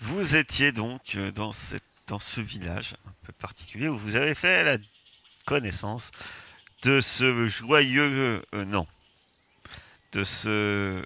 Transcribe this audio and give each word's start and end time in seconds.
Vous 0.00 0.36
étiez 0.36 0.72
donc 0.72 1.14
euh, 1.16 1.30
dans, 1.32 1.52
ce 1.52 2.40
village 2.40 2.94
un 3.06 3.12
peu 3.26 3.32
particulier 3.32 3.88
où 3.88 3.96
vous 3.96 4.16
avez 4.16 4.34
fait 4.34 4.64
la 4.64 4.78
connaissance 5.46 6.10
de 6.82 7.00
ce 7.00 7.48
joyeux... 7.48 8.44
euh, 8.54 8.64
non. 8.64 8.86
De 10.12 10.22
ce 10.22 11.04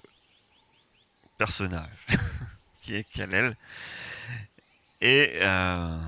personnage 1.37 1.89
qui 2.81 2.95
est 2.95 3.03
Kalel. 3.03 3.55
Et 5.01 5.39
euh, 5.41 5.99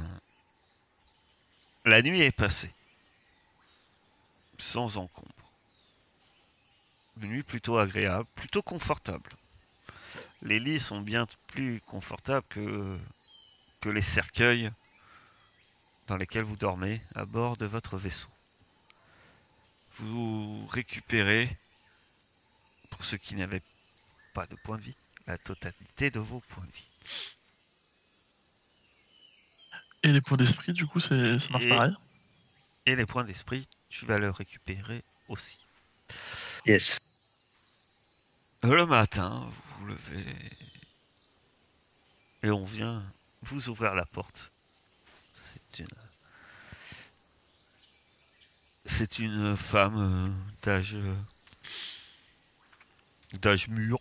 la 1.86 2.02
nuit 2.02 2.22
est 2.22 2.32
passée. 2.32 2.72
Sans 4.58 4.98
encombre. 4.98 5.30
Une 7.22 7.30
nuit 7.30 7.44
plutôt 7.44 7.78
agréable, 7.78 8.28
plutôt 8.36 8.62
confortable. 8.62 9.30
Les 10.42 10.60
lits 10.60 10.80
sont 10.80 11.02
bien 11.02 11.28
plus 11.48 11.82
confortables 11.82 12.46
que, 12.50 12.98
que 13.80 13.90
les 13.90 14.02
cercueils 14.02 14.72
dans 16.08 16.18
lesquels 16.18 16.44
vous 16.44 16.58
dormez 16.58 17.02
à 17.16 17.26
bord 17.26 17.58
de 17.58 17.66
votre 17.66 17.98
vaisseau. 17.98 18.30
Vous 19.98 20.66
récupérez, 20.68 21.58
pour 22.90 23.04
ceux 23.04 23.18
qui 23.18 23.36
n'avaient 23.36 23.62
pas 24.34 24.48
de 24.48 24.56
points 24.56 24.78
de 24.78 24.82
vie, 24.84 24.96
la 25.28 25.38
totalité 25.38 26.10
de 26.10 26.20
vos 26.20 26.40
points 26.40 26.66
de 26.66 26.72
vie. 26.72 26.90
Et 30.04 30.12
les 30.12 30.22
points 30.22 30.38
d'esprit, 30.38 30.74
du 30.74 30.88
coup, 30.88 31.00
ça 31.00 31.14
marche 31.16 31.64
Et- 31.64 31.70
pareil? 31.70 31.94
Et 32.88 32.96
les 32.96 33.06
points 33.06 33.24
d'esprit, 33.24 33.68
tu 33.90 34.06
vas 34.08 34.18
le 34.18 34.32
récupérer 34.32 35.04
aussi. 35.28 35.64
Yes. 36.66 36.98
Le 38.64 38.86
matin, 38.88 39.48
vous 39.52 39.71
vous 39.82 39.88
levez 39.88 40.24
et 42.44 42.52
on 42.52 42.66
vient 42.66 43.04
vous 43.42 43.70
ouvrir 43.70 43.96
la 43.96 44.06
porte. 44.06 44.52
C'est 45.34 45.80
une, 45.80 45.88
c'est 48.86 49.18
une 49.18 49.58
femme 49.58 49.98
euh, 49.98 50.30
d'âge 50.62 50.96
euh, 50.96 51.16
d'âge 53.34 53.70
mûr 53.70 54.00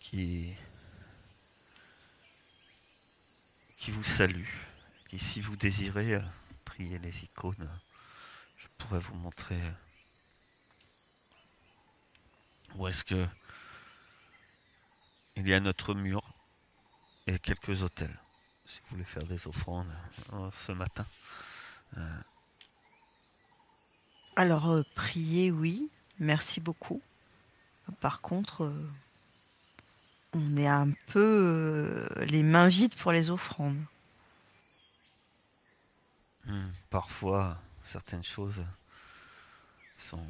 qui 0.00 0.52
qui 3.78 3.92
vous 3.92 4.02
salue. 4.02 4.48
Et 5.12 5.18
si 5.18 5.40
vous 5.40 5.54
désirez 5.54 6.14
euh, 6.14 6.22
prier 6.64 6.98
les 6.98 7.22
icônes, 7.22 7.70
je 8.58 8.66
pourrais 8.78 8.98
vous 8.98 9.14
montrer 9.14 9.60
euh, 12.74 12.78
où 12.78 12.88
est-ce 12.88 13.04
que 13.04 13.26
il 15.36 15.48
y 15.48 15.54
a 15.54 15.60
notre 15.60 15.94
mur 15.94 16.22
et 17.26 17.38
quelques 17.38 17.82
hôtels? 17.82 18.16
Si 18.66 18.78
vous 18.80 18.96
voulez 18.96 19.04
faire 19.04 19.24
des 19.24 19.46
offrandes 19.46 19.92
euh, 20.32 20.50
ce 20.52 20.72
matin. 20.72 21.06
Alors, 24.36 24.70
euh, 24.70 24.82
prier, 24.96 25.50
oui, 25.52 25.88
merci 26.18 26.60
beaucoup. 26.60 27.00
Par 28.00 28.20
contre, 28.20 28.64
euh, 28.64 28.90
on 30.32 30.56
est 30.56 30.66
un 30.66 30.90
peu 31.08 31.20
euh, 31.20 32.24
les 32.24 32.42
mains 32.42 32.68
vides 32.68 32.94
pour 32.94 33.12
les 33.12 33.30
offrandes. 33.30 33.80
Hmm, 36.46 36.68
Parfois, 36.90 37.58
certaines 37.84 38.24
choses 38.24 38.64
sont 39.98 40.26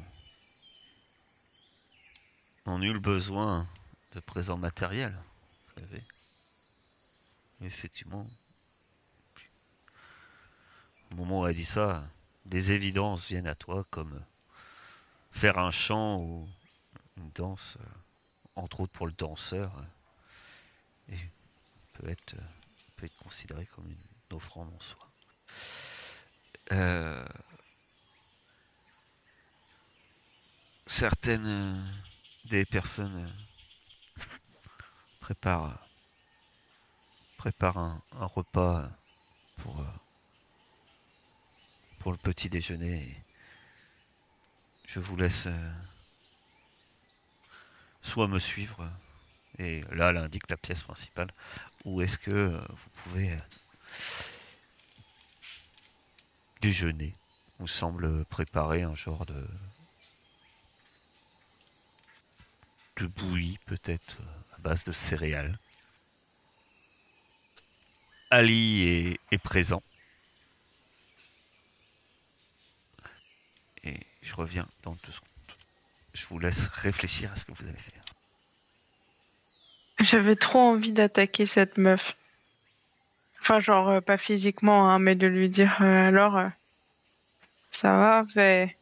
n'ont 2.65 2.79
nul 2.79 2.99
besoin 2.99 3.67
de 4.13 4.19
présent 4.19 4.57
matériel. 4.57 5.13
Vous 5.75 5.81
savez. 5.81 6.03
Effectivement. 7.61 8.27
Au 11.11 11.15
moment 11.15 11.41
où 11.41 11.47
elle 11.47 11.55
dit 11.55 11.65
ça, 11.65 12.03
des 12.45 12.71
évidences 12.71 13.27
viennent 13.27 13.47
à 13.47 13.55
toi, 13.55 13.85
comme 13.89 14.21
faire 15.31 15.59
un 15.59 15.71
chant 15.71 16.17
ou 16.17 16.47
une 17.17 17.29
danse, 17.29 17.77
euh, 17.79 17.85
entre 18.55 18.81
autres 18.81 18.93
pour 18.93 19.07
le 19.07 19.13
danseur, 19.13 19.71
euh, 19.77 21.13
et 21.13 21.19
peut 21.93 22.09
être, 22.09 22.35
euh, 22.35 22.43
peut 22.95 23.05
être 23.05 23.17
considéré 23.17 23.65
comme 23.67 23.85
une 23.87 24.35
offrande 24.35 24.71
en 24.73 24.79
soi. 24.79 25.07
Certaines 30.87 31.83
des 32.45 32.65
personnes 32.65 33.25
euh, 33.25 34.23
préparent, 35.19 35.77
préparent 37.37 37.77
un, 37.77 38.01
repas 38.25 38.81
euh, 38.81 38.87
pour, 39.57 39.81
euh, 39.81 39.85
le 42.11 42.17
petit 42.17 42.49
déjeuner. 42.49 43.19
je 44.85 44.99
vous 44.99 45.15
laisse 45.15 45.47
euh, 45.47 45.71
soit 48.03 48.27
me 48.27 48.37
suivre, 48.37 48.87
euh, 49.59 49.63
et 49.63 49.81
là 49.95 50.11
elle 50.11 50.17
indique 50.17 50.47
la 50.49 50.57
pièce 50.57 50.83
principale, 50.83 51.31
ou 51.83 52.01
est-ce 52.01 52.19
que 52.19 52.31
euh, 52.31 52.61
vous 52.69 52.89
pouvez 53.03 53.31
euh, 53.31 53.39
déjeuner 56.61 57.13
vous 57.59 57.67
semble 57.67 58.25
préparer 58.25 58.83
un 58.83 58.95
genre 58.95 59.25
de 59.25 59.47
de 62.97 63.07
bouillie 63.07 63.59
peut-être 63.65 64.17
à 64.55 64.57
base 64.59 64.85
de 64.85 64.91
céréales. 64.91 65.57
Ali 68.29 68.87
est, 68.87 69.19
est 69.31 69.37
présent. 69.37 69.83
Et 73.83 73.99
je 74.21 74.35
reviens 74.35 74.67
dans 74.83 74.97
deux 75.05 75.11
secondes. 75.11 75.29
Je 76.13 76.25
vous 76.25 76.39
laisse 76.39 76.67
réfléchir 76.69 77.31
à 77.31 77.35
ce 77.35 77.45
que 77.45 77.51
vous 77.51 77.67
allez 77.67 77.77
faire. 77.77 78.03
J'avais 79.99 80.35
trop 80.35 80.59
envie 80.59 80.91
d'attaquer 80.91 81.45
cette 81.45 81.77
meuf. 81.77 82.17
Enfin, 83.41 83.59
genre, 83.59 83.89
euh, 83.89 84.01
pas 84.01 84.17
physiquement, 84.17 84.89
hein, 84.89 84.99
mais 84.99 85.15
de 85.15 85.27
lui 85.27 85.49
dire 85.49 85.77
euh, 85.81 86.07
alors, 86.07 86.37
euh, 86.37 86.47
ça 87.69 87.93
va, 87.93 88.21
vous 88.23 88.39
avez, 88.39 88.75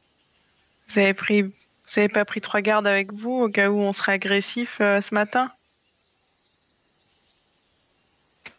vous 0.88 1.00
avez 1.00 1.13
pris, 1.13 1.54
vous 1.93 1.99
avez 1.99 2.09
pas 2.09 2.25
pris 2.25 2.41
trois 2.41 2.61
gardes 2.61 2.87
avec 2.87 3.13
vous 3.13 3.31
au 3.31 3.49
cas 3.49 3.69
où 3.69 3.77
on 3.77 3.93
serait 3.93 4.13
agressif 4.13 4.79
euh, 4.81 4.99
ce 4.99 5.13
matin? 5.13 5.51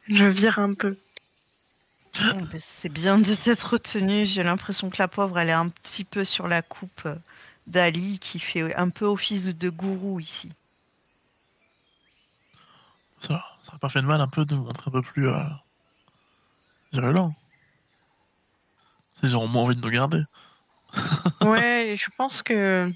Je 0.06 0.25
vire 0.25 0.60
un 0.60 0.75
peu. 0.75 0.96
Ben, 2.20 2.48
C'est 2.58 2.88
bien 2.88 3.19
de 3.19 3.25
s'être 3.25 3.72
retenu. 3.72 4.25
J'ai 4.25 4.44
l'impression 4.44 4.88
que 4.88 4.96
la 5.00 5.08
pauvre, 5.08 5.36
elle 5.38 5.48
est 5.48 5.52
un 5.52 5.69
petit 5.69 6.04
peu 6.04 6.25
sur 6.25 6.46
la 6.46 6.62
coupe 6.62 7.02
euh, 7.06 7.16
d'Ali, 7.66 8.20
qui 8.20 8.38
fait 8.38 8.72
un 8.76 8.90
peu 8.90 9.04
office 9.04 9.56
de 9.56 9.69
gourou 9.69 10.20
ici. 10.20 10.52
Ça, 13.20 13.44
ça 13.62 13.70
aurait 13.70 13.78
pas 13.78 13.88
fait 13.88 14.02
de 14.02 14.06
mal 14.06 14.20
un 14.20 14.28
peu 14.28 14.44
de 14.44 14.54
montrer 14.54 14.90
un 14.90 14.92
peu 14.92 15.02
plus 15.02 15.28
euh, 15.28 15.42
virulent. 16.92 17.34
Ils 19.25 19.34
auront 19.34 19.48
moins 19.48 19.62
envie 19.62 19.76
de 19.76 19.81
nous 19.81 19.90
garder. 19.90 20.22
Ouais, 21.40 21.94
je 21.98 22.08
pense 22.16 22.42
que 22.42 22.92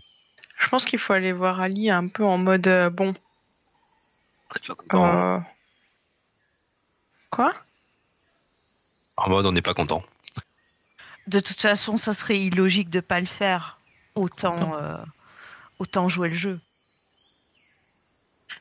je 0.58 0.68
pense 0.68 0.84
qu'il 0.84 0.98
faut 0.98 1.12
aller 1.12 1.32
voir 1.32 1.60
Ali 1.60 1.90
un 1.90 2.08
peu 2.08 2.24
en 2.24 2.38
mode 2.38 2.66
euh, 2.66 2.90
bon. 2.90 3.14
En, 4.90 5.36
euh, 5.36 5.38
Quoi 7.30 7.54
en 9.16 9.28
mode, 9.30 9.46
on 9.46 9.52
n'est 9.52 9.62
pas 9.62 9.74
content. 9.74 10.04
De 11.26 11.40
toute 11.40 11.60
façon, 11.60 11.96
ça 11.96 12.14
serait 12.14 12.38
illogique 12.38 12.88
de 12.88 13.00
pas 13.00 13.20
le 13.20 13.26
faire. 13.26 13.78
Autant, 14.14 14.76
euh, 14.80 14.96
autant 15.78 16.08
jouer 16.08 16.28
le 16.28 16.36
jeu. 16.36 16.60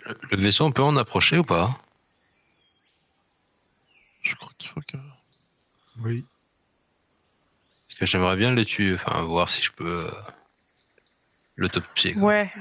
Le, 0.05 0.17
le 0.31 0.37
vaisseau, 0.37 0.65
on 0.65 0.71
peut 0.71 0.81
en 0.83 0.97
approcher 0.97 1.37
ou 1.37 1.43
pas? 1.43 1.79
Je 4.23 4.35
crois 4.35 4.51
qu'il 4.57 4.69
faut 4.69 4.81
que. 4.81 4.97
Oui. 5.99 6.25
Parce 7.87 7.99
que 7.99 8.05
j'aimerais 8.07 8.35
bien 8.35 8.53
les 8.53 8.65
tuer, 8.65 8.95
enfin, 8.95 9.21
voir 9.21 9.49
si 9.49 9.61
je 9.61 9.71
peux 9.71 10.11
euh, 11.57 11.61
l'autopsier. 11.61 12.13
quoi. 12.13 12.23
Ouais. 12.23 12.51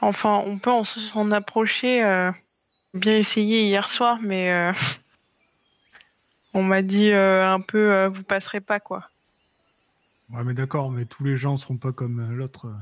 Enfin, 0.00 0.42
on 0.46 0.58
peut 0.58 0.70
en 0.70 0.84
s'en 0.84 1.30
approcher. 1.30 2.02
euh, 2.04 2.32
bien 2.94 3.16
essayé 3.16 3.62
hier 3.64 3.88
soir, 3.88 4.18
mais 4.20 4.50
euh, 4.52 4.72
on 6.54 6.62
m'a 6.62 6.82
dit 6.82 7.10
euh, 7.10 7.46
un 7.46 7.60
peu 7.60 7.92
euh, 7.92 8.08
vous 8.08 8.24
passerez 8.24 8.60
pas 8.60 8.80
quoi. 8.80 9.08
Ouais, 10.30 10.44
mais 10.44 10.54
d'accord, 10.54 10.90
mais 10.90 11.04
tous 11.04 11.24
les 11.24 11.36
gens 11.36 11.56
seront 11.56 11.76
pas 11.76 11.92
comme 11.92 12.32
l'autre. 12.32 12.72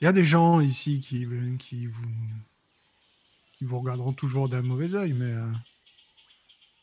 Il 0.00 0.04
y 0.04 0.06
a 0.06 0.12
des 0.12 0.24
gens 0.24 0.60
ici 0.60 1.00
qui, 1.00 1.26
qui, 1.58 1.86
vous, 1.86 2.04
qui 3.56 3.64
vous 3.64 3.78
regarderont 3.78 4.12
toujours 4.12 4.48
d'un 4.48 4.62
mauvais 4.62 4.94
œil, 4.94 5.12
mais 5.12 5.32
euh, 5.32 5.50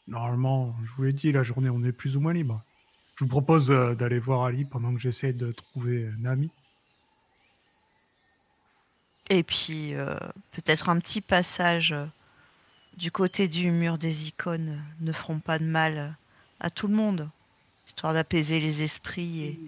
normalement, 0.08 0.76
je 0.86 0.92
vous 0.94 1.04
l'ai 1.04 1.14
dit, 1.14 1.32
la 1.32 1.44
journée, 1.44 1.70
on 1.70 1.84
est 1.84 1.92
plus 1.92 2.18
ou 2.18 2.20
moins 2.20 2.34
libre. 2.34 2.64
Je 3.22 3.26
vous 3.26 3.30
propose 3.30 3.70
euh, 3.70 3.94
d'aller 3.94 4.18
voir 4.18 4.46
Ali 4.46 4.66
pendant 4.66 4.92
que 4.96 5.00
j'essaie 5.00 5.32
de 5.32 5.52
trouver 5.52 6.10
Nami. 6.18 6.50
Et 9.30 9.44
puis 9.44 9.94
euh, 9.94 10.18
peut-être 10.54 10.90
un 10.90 10.98
petit 11.00 11.22
passage 11.22 11.92
euh, 11.92 12.08
du 12.98 13.12
côté 13.12 13.48
du 13.48 13.70
mur 13.70 14.00
des 14.00 14.28
icônes 14.28 14.84
ne 15.02 15.12
feront 15.12 15.40
pas 15.40 15.60
de 15.60 15.66
mal 15.66 16.18
à 16.60 16.72
tout 16.72 16.88
le 16.88 16.96
monde, 16.96 17.30
histoire 17.86 18.16
d'apaiser 18.16 18.60
les 18.60 18.82
esprits. 18.82 19.44
Et... 19.44 19.60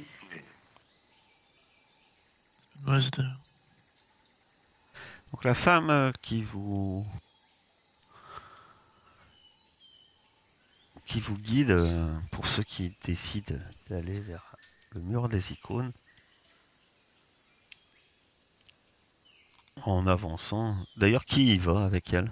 Donc 5.31 5.44
la 5.44 5.53
femme 5.53 6.11
qui 6.23 6.41
vous 6.41 7.05
qui 11.13 11.19
vous 11.19 11.38
guide 11.38 11.69
euh, 11.69 12.19
pour 12.31 12.48
ceux 12.48 12.63
qui 12.63 12.98
décident 13.04 13.54
d'aller 13.88 14.19
vers 14.19 14.56
le 14.94 15.01
mur 15.01 15.30
des 15.30 15.51
icônes 15.51 15.92
en 19.83 20.07
avançant. 20.07 20.75
D'ailleurs, 20.98 21.24
qui 21.25 21.54
y 21.54 21.60
va 21.60 21.86
avec 21.86 22.12
elle? 22.13 22.31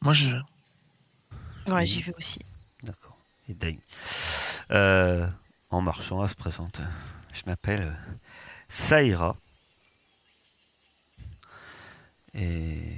Moi, 0.00 0.14
j'y 0.14 0.30
vais. 0.30 0.38
Ouais, 1.66 1.74
Oui. 1.82 1.86
j'y 1.86 2.00
vais 2.00 2.14
aussi. 2.16 2.40
D'accord. 2.82 3.18
Et 3.50 3.52
Dai. 3.52 3.78
Euh, 4.70 5.28
en 5.68 5.82
marchant, 5.82 6.24
elle 6.24 6.30
se 6.30 6.34
présente. 6.34 6.80
Je 7.34 7.42
m'appelle 7.44 7.94
Saïra. 8.70 9.36
Et. 12.32 12.96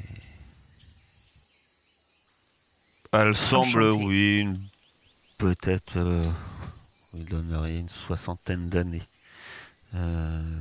Elle 3.13 3.35
semble, 3.37 3.83
Enchantée. 3.83 4.05
oui, 4.05 4.39
une- 4.41 4.69
peut-être. 5.39 5.97
Euh, 5.97 6.23
il 7.15 7.25
donnerait 7.27 7.77
une 7.77 7.89
soixantaine 7.89 8.69
d'années. 8.69 9.03
Euh, 9.95 10.61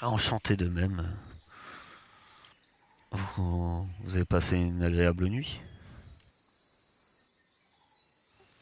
enchanté 0.00 0.56
de 0.56 0.68
même. 0.68 1.14
Vous, 3.10 3.86
vous 4.00 4.16
avez 4.16 4.24
passé 4.24 4.56
une 4.56 4.82
agréable 4.82 5.28
nuit 5.28 5.60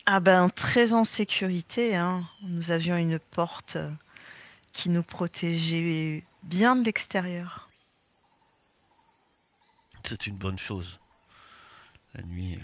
Ah 0.07 0.19
ben 0.21 0.49
très 0.51 0.93
en 0.93 1.05
sécurité. 1.05 1.95
Hein. 1.97 2.29
Nous 2.43 2.71
avions 2.73 2.97
une 2.97 3.19
porte 3.19 3.77
qui 4.73 4.89
nous 4.89 5.03
protégeait 5.05 6.25
bien 6.43 6.75
de 6.77 6.85
l'extérieur. 6.85 7.69
C'est 10.05 10.27
une 10.27 10.37
bonne 10.37 10.59
chose. 10.59 10.99
La 12.17 12.23
nuit, 12.23 12.57
euh, 12.57 12.61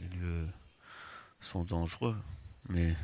les 0.00 0.08
lieux 0.16 0.48
sont 1.40 1.64
dangereux, 1.64 2.16
mais. 2.68 2.96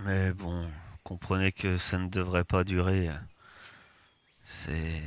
Mais 0.00 0.32
bon, 0.32 0.70
comprenez 1.02 1.52
que 1.52 1.78
ça 1.78 1.98
ne 1.98 2.08
devrait 2.08 2.44
pas 2.44 2.64
durer. 2.64 3.10
C'est. 4.46 5.02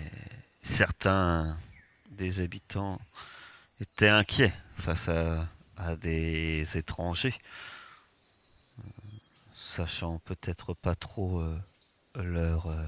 Certains 0.63 1.57
des 2.11 2.41
habitants 2.41 2.99
étaient 3.79 4.09
inquiets 4.09 4.53
face 4.77 5.07
à, 5.07 5.47
à 5.77 5.95
des 5.95 6.77
étrangers, 6.77 7.35
sachant 9.55 10.19
peut-être 10.19 10.73
pas 10.73 10.95
trop 10.95 11.39
euh, 11.39 11.57
leur. 12.15 12.67
euh, 12.67 12.85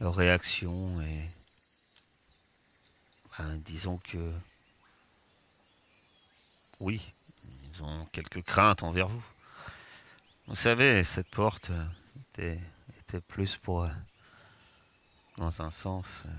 leur 0.00 0.14
réaction 0.16 1.00
et 1.02 1.30
ben, 3.38 3.56
disons 3.64 3.98
que 3.98 4.32
oui, 6.80 7.00
ils 7.72 7.82
ont 7.82 8.06
quelques 8.12 8.42
craintes 8.42 8.82
envers 8.82 9.08
vous. 9.08 9.24
Vous 10.46 10.54
savez, 10.54 11.02
cette 11.04 11.30
porte 11.30 11.70
euh, 11.70 12.56
était, 12.98 13.20
plus 13.28 13.56
pour, 13.56 13.84
euh, 13.84 13.88
dans 15.38 15.62
un 15.62 15.70
sens, 15.70 16.22
euh, 16.26 16.30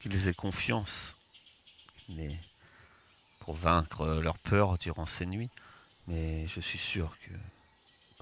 qu'ils 0.00 0.28
aient 0.28 0.34
confiance, 0.34 1.14
mais 2.08 2.38
pour 3.40 3.54
vaincre 3.54 4.06
leur 4.06 4.38
peur 4.38 4.78
durant 4.78 5.06
ces 5.06 5.26
nuits. 5.26 5.50
Mais 6.06 6.48
je 6.48 6.60
suis 6.60 6.78
sûr 6.78 7.16
que 7.20 7.32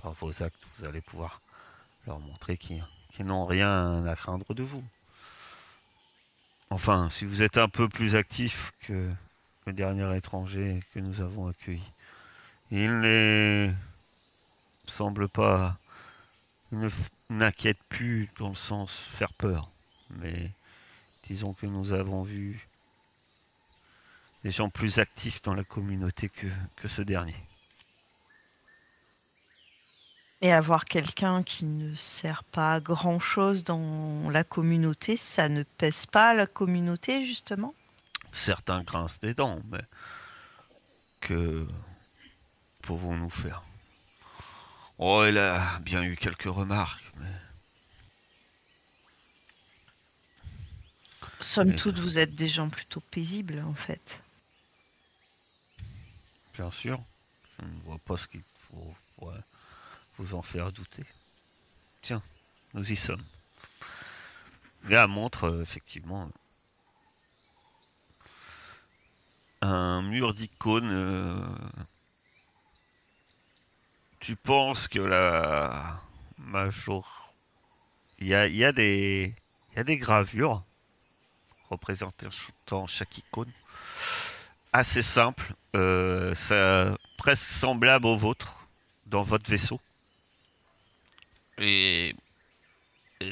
par 0.02 0.12
vos 0.12 0.43
actes, 0.43 0.61
vous 0.75 0.85
allez 0.85 1.00
pouvoir 1.00 1.41
leur 2.07 2.19
montrer 2.19 2.57
qu'ils 2.57 2.85
n'ont 3.21 3.47
rien 3.47 4.05
à 4.07 4.17
craindre 4.17 4.55
de 4.55 4.62
vous. 4.62 4.85
Enfin, 6.73 7.11
si 7.11 7.26
vous 7.26 7.43
êtes 7.43 7.59
un 7.59 7.69
peu 7.69 7.87
plus 7.87 8.17
actif 8.17 8.73
que 8.87 9.11
le 9.67 9.75
dernier 9.75 10.17
étranger 10.17 10.83
que 10.95 11.00
nous 11.00 11.21
avons 11.21 11.47
accueilli. 11.47 11.83
Il 12.71 13.00
ne 13.00 13.71
semble 14.87 15.29
pas, 15.29 15.76
il 16.73 16.79
ne 16.79 16.88
n'inquiète 17.29 17.76
plus 17.91 18.31
dans 18.38 18.49
le 18.49 18.55
sens 18.55 18.95
faire 18.95 19.35
peur, 19.35 19.71
mais 20.19 20.50
disons 21.25 21.52
que 21.52 21.67
nous 21.67 21.93
avons 21.93 22.23
vu 22.23 22.67
des 24.43 24.50
gens 24.50 24.71
plus 24.71 24.99
actifs 24.99 25.43
dans 25.43 25.52
la 25.52 25.64
communauté 25.64 26.31
que 26.31 26.88
ce 26.88 27.02
dernier. 27.02 27.37
Et 30.45 30.53
avoir 30.53 30.87
quelqu'un 30.87 31.45
qui 31.45 31.65
ne 31.65 31.95
sert 31.95 32.43
pas 32.43 32.75
à 32.75 32.81
grand 32.81 33.21
chose 33.21 33.63
dans 33.63 34.29
la 34.29 34.43
communauté, 34.43 35.17
ça 35.17 35.49
ne 35.49 35.63
pèse 35.63 36.05
pas 36.07 36.35
la 36.35 36.49
communauté 36.49 37.25
justement? 37.25 37.75
Certains 38.33 38.83
grincent 38.83 39.19
des 39.23 39.35
dents, 39.35 39.61
mais 39.71 39.83
que 41.21 41.69
pouvons-nous 42.83 43.31
faire? 43.31 43.63
Oh, 44.99 45.25
il 45.29 45.39
a 45.39 45.79
bien 45.81 46.03
eu 46.03 46.17
quelques 46.17 46.43
remarques, 46.53 47.13
mais 47.19 47.27
Somme 51.41 51.71
Mais- 51.71 51.77
toute, 51.77 51.99
vous 51.99 52.19
êtes 52.21 52.35
des 52.35 52.49
gens 52.49 52.69
plutôt 52.69 53.01
paisibles 53.01 53.61
en 53.67 53.75
fait. 53.75 54.23
bien 56.55 56.71
sûr, 56.71 57.01
je 57.59 57.65
ne 57.65 57.81
vois 57.81 57.99
pas 57.99 58.17
ce 58.17 58.29
qu'il 58.29 58.43
faut 58.71 58.95
ouais, 59.27 59.41
en 60.33 60.43
faire 60.43 60.73
douter. 60.73 61.05
Tiens, 62.02 62.23
nous 62.75 62.91
y 62.91 62.97
sommes. 62.97 63.25
Elle 64.91 65.07
montre 65.07 65.45
euh, 65.45 65.62
effectivement 65.62 66.29
un 69.61 70.02
mur 70.02 70.35
d'icônes. 70.35 70.91
euh, 70.91 71.35
tu 74.21 74.37
penses 74.37 74.88
que 74.88 74.99
la 74.99 76.00
major... 76.38 77.33
Il 78.19 78.29
y 78.29 78.35
a, 78.35 78.73
des... 78.73 79.35
y 79.75 79.79
a 79.79 79.85
des 79.85 79.97
gravures 79.97 80.62
représentant 81.69 82.87
chaque 82.87 83.19
icône. 83.19 83.50
Assez 84.73 85.02
simple, 85.02 85.55
euh, 85.75 86.35
presque 87.17 87.49
semblable 87.49 88.07
au 88.07 88.17
vôtre 88.17 88.55
dans 89.07 89.23
votre 89.23 89.50
vaisseau. 89.50 89.81
Et, 91.62 92.14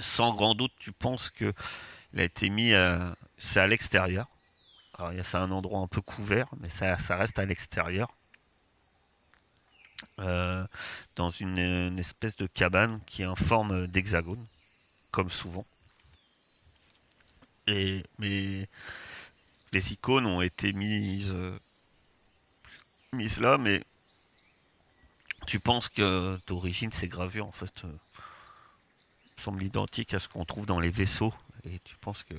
sans 0.01 0.33
grand 0.33 0.55
doute, 0.55 0.73
tu 0.79 0.93
penses 0.93 1.31
que 1.31 1.53
il 2.13 2.21
a 2.21 2.25
été 2.25 2.49
mis 2.49 2.73
c'est 3.39 3.61
à 3.61 3.67
l'extérieur. 3.67 4.27
Alors, 4.99 5.13
c'est 5.25 5.37
un 5.37 5.51
endroit 5.51 5.81
un 5.81 5.87
peu 5.87 6.01
couvert, 6.01 6.47
mais 6.61 6.69
ça, 6.69 6.99
ça 6.99 7.17
reste 7.17 7.39
à 7.39 7.45
l'extérieur. 7.47 8.09
Euh, 10.19 10.67
dans 11.17 11.31
une, 11.31 11.59
une 11.59 11.99
espèce 11.99 12.37
de 12.37 12.47
cabane 12.47 13.01
qui 13.07 13.23
est 13.23 13.27
en 13.27 13.37
forme 13.37 13.87
d'hexagone, 13.87 14.47
comme 15.11 15.31
souvent. 15.31 15.67
Et, 17.67 18.05
mais 18.19 18.69
les 19.73 19.93
icônes 19.93 20.27
ont 20.27 20.43
été 20.43 20.73
mises, 20.73 21.33
euh, 21.33 21.59
mises 23.13 23.41
là, 23.41 23.59
mais 23.59 23.83
tu 25.47 25.61
penses 25.61 25.89
que 25.89 26.39
d'origine 26.47 26.93
ces 26.93 27.09
gravures 27.09 27.47
en 27.47 27.53
fait 27.53 27.83
semblent 29.41 29.63
identiques 29.63 30.15
à 30.15 30.19
ce 30.19 30.29
qu'on 30.29 30.45
trouve 30.45 30.67
dans 30.67 30.81
les 30.81 30.91
vaisseaux, 30.91 31.35
et 31.65 31.79
tu 31.81 31.97
penses 31.97 32.23
que 32.23 32.35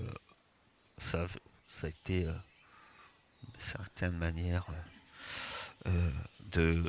ça, 0.97 1.25
ça 1.69 1.87
a 1.87 1.89
été 1.89 2.25
euh, 2.25 2.33
d'une 3.43 3.61
certaine 3.61 4.17
manière 4.17 4.65
euh, 4.69 5.89
euh, 5.89 6.11
de 6.51 6.83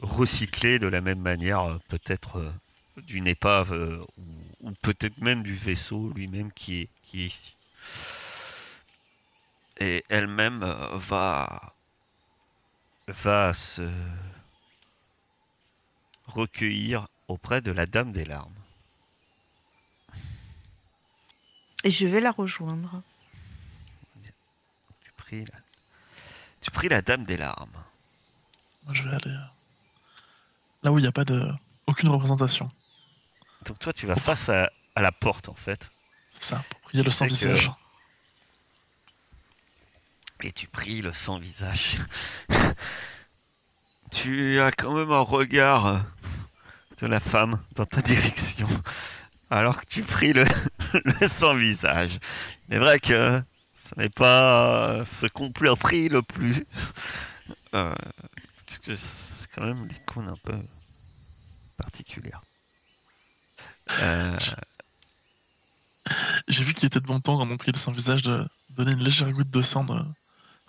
recycler 0.00 0.78
de 0.78 0.86
la 0.86 1.00
même 1.00 1.20
manière 1.20 1.60
euh, 1.62 1.78
peut-être 1.88 2.52
d'une 2.96 3.26
épave 3.26 3.72
ou, 4.60 4.70
peut-être 4.82 5.18
même 5.18 5.42
du 5.42 5.54
vaisseau 5.54 6.12
lui-même 6.14 6.52
qui 6.52 6.82
est, 6.82 6.88
qui 7.02 7.22
est 7.22 7.26
ici. 7.26 7.56
Et 9.80 10.04
elle-même 10.08 10.60
va 10.92 11.72
va 13.08 13.52
se 13.52 13.90
recueillir 16.26 17.08
auprès 17.28 17.60
de 17.60 17.72
la 17.72 17.86
Dame 17.86 18.12
des 18.12 18.24
Larmes. 18.24 18.63
Et 21.84 21.90
je 21.90 22.06
vais 22.06 22.20
la 22.20 22.30
rejoindre. 22.32 23.02
Tu 25.04 25.12
pries 25.16 25.44
la, 25.44 25.58
tu 26.60 26.70
pries 26.70 26.88
la 26.88 27.02
Dame 27.02 27.24
des 27.24 27.36
Larmes. 27.36 27.68
Moi, 28.84 28.94
je 28.94 29.02
vais 29.04 29.10
aller. 29.10 29.30
euh, 29.34 29.38
là 30.82 30.92
où 30.92 30.98
il 30.98 31.02
n'y 31.02 31.08
a 31.08 31.12
pas 31.12 31.24
de 31.24 31.50
aucune 31.86 32.08
représentation. 32.08 32.70
Donc 33.66 33.78
toi, 33.78 33.92
tu 33.92 34.06
vas 34.06 34.16
face 34.16 34.48
à, 34.48 34.70
à 34.94 35.02
la 35.02 35.12
porte, 35.12 35.48
en 35.48 35.54
fait. 35.54 35.90
C'est 36.30 36.44
ça, 36.44 36.64
pour 36.70 36.80
prier 36.80 37.02
le 37.04 37.10
Tu 37.10 37.16
sans 37.16 37.24
sais 37.24 37.30
que- 37.30 37.34
visage. 37.34 37.70
Et 40.42 40.52
tu 40.52 40.66
pries 40.68 41.00
le 41.00 41.12
sans 41.12 41.38
visage. 41.38 41.96
tu 44.10 44.60
as 44.60 44.72
quand 44.72 44.92
même 44.94 45.10
un 45.10 45.20
regard 45.20 46.04
de 46.98 47.06
la 47.06 47.20
femme 47.20 47.60
dans 47.74 47.86
ta 47.86 48.02
direction. 48.02 48.68
Alors 49.54 49.80
que 49.80 49.86
tu 49.86 50.02
pries 50.02 50.32
le, 50.32 50.44
le 51.20 51.28
sans 51.28 51.54
visage. 51.54 52.18
C'est 52.68 52.78
vrai 52.78 52.98
que 52.98 53.40
ce 53.76 53.94
n'est 53.98 54.08
pas 54.08 55.04
ce 55.04 55.26
qu'on 55.28 55.52
prie 55.52 56.08
le 56.08 56.22
plus. 56.22 56.64
Euh, 57.74 57.94
parce 58.66 58.78
que 58.80 58.96
c'est 58.96 59.46
quand 59.54 59.62
même 59.62 59.86
l'icône 59.86 60.28
un 60.28 60.36
peu 60.42 60.56
particulière. 61.78 62.42
Euh, 64.00 64.36
J'ai 66.48 66.64
vu 66.64 66.74
qu'il 66.74 66.86
était 66.86 67.00
de 67.00 67.06
bon 67.06 67.20
temps 67.20 67.38
quand 67.38 67.48
on 67.48 67.56
priait 67.56 67.72
le 67.72 67.78
sans 67.78 67.92
visage 67.92 68.22
de 68.22 68.44
donner 68.70 68.92
une 68.92 69.04
légère 69.04 69.30
goutte 69.30 69.50
de 69.50 69.62
sang. 69.62 69.84
De... 69.84 69.94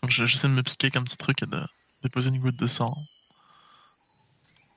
Donc 0.03 0.11
je- 0.11 0.25
j'essaie 0.25 0.47
de 0.47 0.53
me 0.53 0.61
piquer 0.61 0.85
avec 0.87 0.97
un 0.97 1.03
petit 1.03 1.17
truc 1.17 1.41
et 1.41 1.47
de 1.47 1.63
déposer 2.03 2.29
une 2.29 2.39
goutte 2.39 2.57
de 2.59 2.67
sang. 2.67 2.95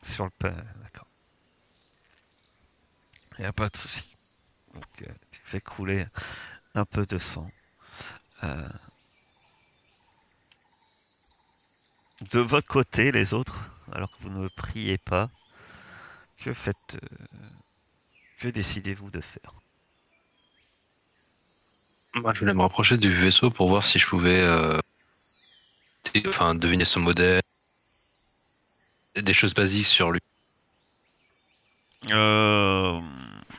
Sur 0.02 0.24
le 0.24 0.30
pain, 0.38 0.54
d'accord. 0.82 1.07
Il 3.38 3.42
n'y 3.42 3.46
a 3.46 3.52
pas 3.52 3.68
de 3.68 3.76
souci. 3.76 4.08
Donc, 4.74 4.84
euh, 5.02 5.12
tu 5.30 5.40
fais 5.44 5.60
couler 5.60 6.06
un 6.74 6.84
peu 6.84 7.06
de 7.06 7.18
sang. 7.18 7.48
Euh, 8.44 8.68
De 12.32 12.40
votre 12.40 12.66
côté, 12.66 13.12
les 13.12 13.32
autres, 13.32 13.62
alors 13.92 14.10
que 14.10 14.16
vous 14.22 14.30
ne 14.30 14.48
priez 14.48 14.98
pas, 14.98 15.30
que 16.38 16.52
faites 16.52 16.96
euh, 16.96 17.16
Que 18.40 18.48
décidez-vous 18.48 19.10
de 19.10 19.20
faire? 19.20 19.52
Moi, 22.14 22.32
je 22.34 22.40
voulais 22.40 22.54
me 22.54 22.62
rapprocher 22.62 22.96
du 22.96 23.10
vaisseau 23.12 23.50
pour 23.50 23.68
voir 23.68 23.84
si 23.84 23.98
je 23.98 24.06
pouvais 24.06 24.42
enfin, 26.26 26.54
deviner 26.54 26.84
son 26.84 27.00
modèle. 27.00 27.42
Des 29.14 29.32
choses 29.32 29.54
basiques 29.54 29.86
sur 29.86 30.10
lui. 30.12 30.20
Euh, 32.10 33.00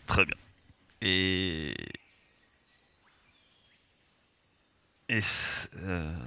Très 0.09 0.25
bien. 0.25 0.35
Et. 1.01 1.75
Et. 5.07 5.21
euh, 5.75 6.17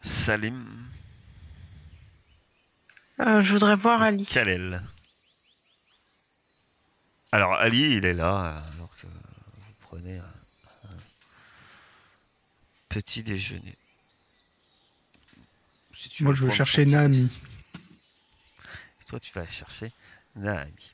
Salim? 0.00 0.88
Euh, 3.18 3.40
je 3.40 3.52
voudrais 3.52 3.74
voir 3.74 4.00
Ali. 4.00 4.24
Kalel. 4.24 4.80
Alors, 7.32 7.54
Ali, 7.54 7.96
il 7.96 8.04
est 8.04 8.14
là, 8.14 8.62
alors 8.74 8.96
que 9.00 9.06
vous 9.08 9.74
prenez 9.80 10.18
un, 10.18 10.34
un 10.84 10.98
petit 12.90 13.24
déjeuner. 13.24 13.76
Si 15.94 16.08
tu 16.10 16.22
Moi, 16.22 16.32
veux 16.32 16.36
je 16.36 16.44
veux 16.44 16.50
chercher 16.50 16.86
Naami. 16.86 17.28
Toi, 19.08 19.18
tu 19.18 19.32
vas 19.32 19.48
chercher 19.48 19.92
Naami. 20.36 20.92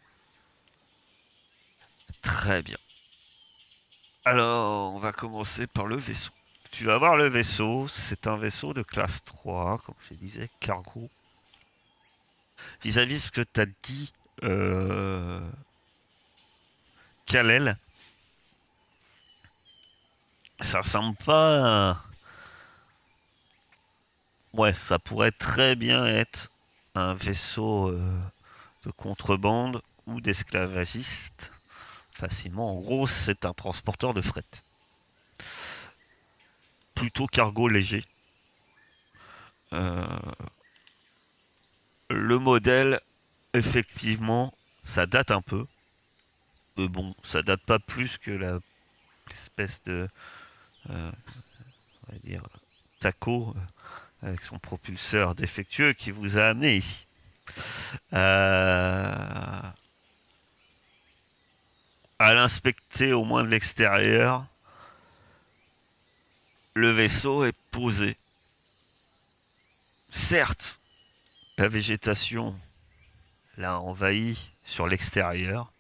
Très 2.23 2.63
bien. 2.63 2.77
Alors, 4.25 4.95
on 4.95 4.99
va 4.99 5.13
commencer 5.13 5.67
par 5.67 5.87
le 5.87 5.97
vaisseau. 5.97 6.33
Tu 6.71 6.85
vas 6.85 6.99
voir 6.99 7.17
le 7.17 7.27
vaisseau. 7.29 7.89
C'est 7.89 8.27
un 8.27 8.37
vaisseau 8.37 8.75
de 8.75 8.83
classe 8.83 9.25
3, 9.25 9.79
comme 9.79 9.95
je 10.09 10.15
disais, 10.15 10.51
cargo. 10.61 11.09
Vis-à-vis 12.83 13.15
de 13.15 13.19
ce 13.21 13.31
que 13.31 13.41
tu 13.41 13.61
as 13.61 13.67
dit, 13.67 14.13
euh, 14.43 15.41
Kalel, 17.27 17.77
ça 20.61 20.83
semble 20.83 21.17
pas. 21.25 22.03
Ouais, 24.53 24.75
ça 24.75 24.99
pourrait 24.99 25.31
très 25.31 25.77
bien 25.77 26.05
être 26.07 26.51
un 26.95 27.15
vaisseau 27.15 27.89
euh, 27.89 28.21
de 28.85 28.91
contrebande 28.91 29.83
ou 30.07 30.21
d'esclavagistes. 30.21 31.53
Facilement, 32.19 32.73
en 32.73 32.81
gros, 32.81 33.07
c'est 33.07 33.45
un 33.45 33.53
transporteur 33.53 34.13
de 34.13 34.21
fret. 34.21 34.43
Plutôt 36.97 37.29
cargo 37.29 37.69
léger. 37.69 38.05
Euh, 39.73 40.05
le 42.11 42.41
modèle, 42.41 43.01
effectivement, 43.55 44.53
ça 44.85 45.07
date 45.07 45.31
un 45.31 45.43
peu. 45.43 45.65
Mais 46.77 46.89
bon, 46.89 47.15
ça 47.23 47.43
date 47.43 47.63
pas 47.63 47.79
plus 47.79 48.19
que 48.19 48.33
la 48.33 48.59
l'espèce 49.29 49.81
de 49.85 50.09
euh, 50.91 51.13
on 52.09 52.13
va 52.13 52.19
dire 52.21 52.43
taco 52.99 53.55
euh, 53.55 54.27
avec 54.29 54.43
son 54.43 54.59
propulseur 54.59 55.37
défectueux 55.37 55.93
qui 55.93 56.11
vous 56.11 56.37
a 56.39 56.47
amené 56.47 56.79
ici. 56.79 57.07
À 62.19 62.35
l'inspecter 62.35 63.13
au 63.13 63.25
moins 63.25 63.45
de 63.45 63.49
l'extérieur, 63.49 64.45
le 66.75 66.91
vaisseau 66.91 67.45
est 67.45 67.57
posé. 67.71 68.17
Certes, 70.11 70.79
la 71.57 71.69
végétation 71.69 72.59
l'a 73.57 73.81
envahi 73.81 74.39
sur 74.65 74.87
l'extérieur, 74.87 75.73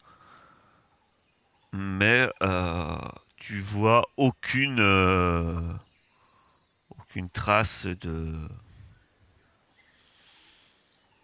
mais 1.72 2.28
euh, 2.42 2.98
tu 3.36 3.60
vois 3.60 4.04
aucune 4.16 4.80
euh, 4.80 5.60
aucune 6.98 7.30
trace 7.30 7.86
de 7.86 8.34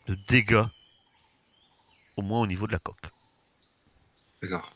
de 0.06 0.14
dégâts, 0.28 0.66
au 2.16 2.22
moins 2.22 2.40
au 2.40 2.46
niveau 2.46 2.66
de 2.66 2.72
la 2.72 2.78
coque, 2.78 3.10
D'accord. 4.42 4.70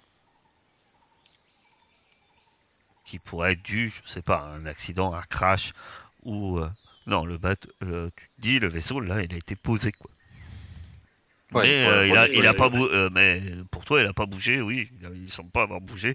Qui 3.08 3.18
pourrait 3.18 3.52
être 3.52 3.62
dû, 3.62 3.92
je 4.06 4.10
sais 4.12 4.22
pas, 4.22 4.36
à 4.38 4.48
un 4.54 4.66
accident, 4.66 5.14
un 5.14 5.22
crash 5.22 5.72
ou 6.24 6.58
euh, 6.58 6.68
non 7.06 7.24
le 7.24 7.38
bateau, 7.38 7.68
le- 7.80 8.10
tu 8.16 8.26
te 8.36 8.40
dis 8.42 8.58
le 8.58 8.68
vaisseau 8.68 9.00
là 9.00 9.22
il 9.22 9.32
a 9.32 9.36
été 9.36 9.56
posé 9.56 9.92
quoi. 9.92 10.10
Ouais, 11.52 11.62
mais 11.66 11.86
euh, 11.86 12.06
il 12.06 12.16
a, 12.18 12.28
il 12.28 12.46
a 12.46 12.52
pas 12.54 12.68
euh, 12.92 13.08
mais 13.10 13.40
pour 13.70 13.84
toi 13.86 14.00
il 14.02 14.06
a 14.06 14.12
pas 14.12 14.26
bougé, 14.26 14.60
oui, 14.60 14.90
il 15.00 15.06
a- 15.06 15.10
il 15.10 15.32
semble 15.32 15.50
pas 15.50 15.62
avoir 15.62 15.80
bougé. 15.80 16.14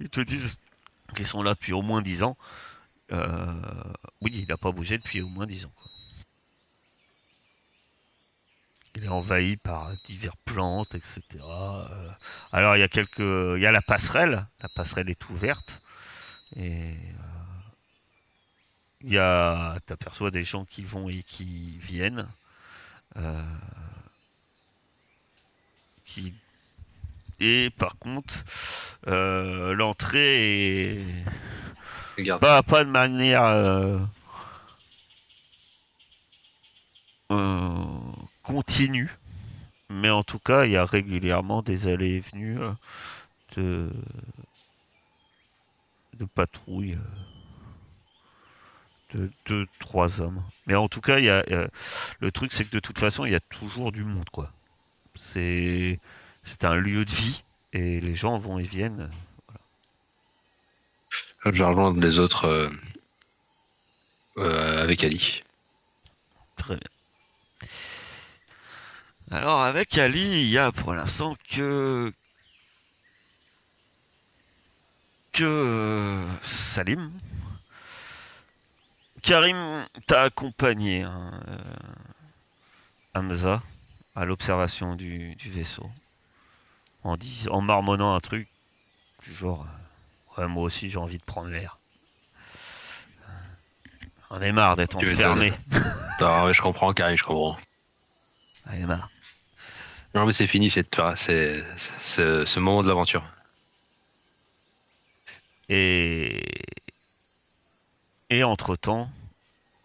Ils 0.00 0.08
te 0.08 0.20
disent 0.20 0.56
qu'ils 1.16 1.26
sont 1.26 1.42
là 1.42 1.54
depuis 1.54 1.72
au 1.72 1.82
moins 1.82 2.02
10 2.02 2.22
ans. 2.22 2.36
Oui, 4.20 4.30
il 4.34 4.52
a 4.52 4.56
pas 4.56 4.70
bougé 4.70 4.98
depuis 4.98 5.22
au 5.22 5.28
moins 5.28 5.46
10 5.46 5.64
ans. 5.64 5.72
quoi. 5.74 5.90
Il 8.96 9.04
est 9.04 9.08
envahi 9.08 9.56
par 9.56 9.92
divers 10.04 10.36
plantes, 10.44 10.94
etc. 10.94 11.20
Alors 12.52 12.76
il 12.76 12.80
y 12.80 12.82
a 12.82 12.88
quelques, 12.88 13.18
il 13.20 13.60
y 13.60 13.66
a 13.66 13.72
la 13.72 13.82
passerelle, 13.82 14.46
la 14.62 14.68
passerelle 14.68 15.08
est 15.10 15.28
ouverte 15.30 15.80
et 16.56 16.92
euh, 16.92 16.94
il 19.02 19.10
y 19.12 19.18
a, 19.18 19.78
t'aperçois 19.86 20.30
des 20.30 20.44
gens 20.44 20.64
qui 20.64 20.82
vont 20.82 21.08
et 21.08 21.22
qui 21.22 21.78
viennent. 21.80 22.28
Euh, 23.16 23.42
qui 26.04 26.34
et 27.40 27.70
par 27.70 27.96
contre 27.98 28.34
euh, 29.06 29.72
l'entrée 29.74 30.96
est 30.96 31.24
Regarde. 32.16 32.40
pas, 32.40 32.62
pas 32.62 32.84
de 32.84 32.90
manière 32.90 33.44
euh, 33.44 33.98
euh, 37.30 37.74
continue 38.42 39.14
mais 39.90 40.10
en 40.10 40.22
tout 40.22 40.38
cas 40.38 40.64
il 40.64 40.72
y 40.72 40.76
a 40.76 40.84
régulièrement 40.84 41.62
des 41.62 41.86
allées 41.86 42.16
et 42.16 42.20
venues 42.20 42.58
euh, 42.60 42.72
de 43.56 43.90
de 46.18 46.24
patrouilles 46.24 46.98
euh, 49.14 49.18
de 49.18 49.30
deux 49.46 49.66
trois 49.78 50.20
hommes 50.20 50.42
mais 50.66 50.74
en 50.74 50.88
tout 50.88 51.00
cas 51.00 51.18
il 51.18 51.24
y 51.24 51.30
a 51.30 51.44
euh, 51.50 51.68
le 52.20 52.30
truc 52.30 52.52
c'est 52.52 52.64
que 52.64 52.72
de 52.72 52.80
toute 52.80 52.98
façon 52.98 53.24
il 53.24 53.32
y 53.32 53.36
a 53.36 53.40
toujours 53.40 53.90
du 53.92 54.04
monde 54.04 54.28
quoi 54.30 54.52
c'est 55.18 55.98
c'est 56.44 56.64
un 56.64 56.74
lieu 56.74 57.04
de 57.04 57.10
vie 57.10 57.42
et 57.72 58.00
les 58.00 58.14
gens 58.14 58.38
vont 58.38 58.58
et 58.58 58.62
viennent. 58.62 59.10
Je 61.44 61.50
vais 61.50 61.64
rejoindre 61.64 62.00
les 62.00 62.18
autres 62.18 62.46
euh, 62.46 62.70
euh, 64.38 64.82
avec 64.82 65.04
Ali. 65.04 65.42
Très 66.56 66.76
bien. 66.76 67.68
Alors 69.30 69.60
avec 69.62 69.96
Ali, 69.98 70.20
il 70.20 70.50
y 70.50 70.58
a 70.58 70.72
pour 70.72 70.94
l'instant 70.94 71.36
que 71.50 72.12
que 75.38 75.44
euh, 75.44 76.26
Salim. 76.42 77.12
Karim 79.22 79.84
t'a 80.08 80.22
accompagné, 80.22 81.02
hein, 81.02 81.40
euh, 81.48 81.58
Hamza, 83.14 83.62
à 84.16 84.24
l'observation 84.24 84.96
du, 84.96 85.36
du 85.36 85.50
vaisseau, 85.50 85.88
en, 87.04 87.16
dis- 87.16 87.46
en 87.50 87.60
marmonnant 87.60 88.14
un 88.16 88.20
truc 88.20 88.48
du 89.24 89.32
genre 89.34 89.64
euh, 90.38 90.42
Ouais, 90.42 90.48
moi 90.48 90.62
aussi 90.64 90.88
j'ai 90.90 90.98
envie 90.98 91.18
de 91.18 91.24
prendre 91.24 91.48
l'air. 91.50 91.78
On 94.30 94.40
est 94.40 94.52
marre 94.52 94.76
d'être 94.76 94.96
enfermé. 95.14 95.52
Non, 96.20 96.46
mais 96.46 96.52
je 96.52 96.60
comprends, 96.62 96.92
Carrie, 96.92 97.16
je 97.16 97.24
comprends. 97.24 97.56
On 98.68 98.72
est 98.72 98.86
marre. 98.86 99.08
Non, 100.14 100.26
mais 100.26 100.32
c'est 100.32 100.46
fini, 100.46 100.68
c'est- 100.70 100.84
ce 102.46 102.58
moment 102.58 102.82
de 102.82 102.88
l'aventure. 102.88 103.24
Et, 105.68 106.42
et 108.30 108.42
entre-temps, 108.42 109.10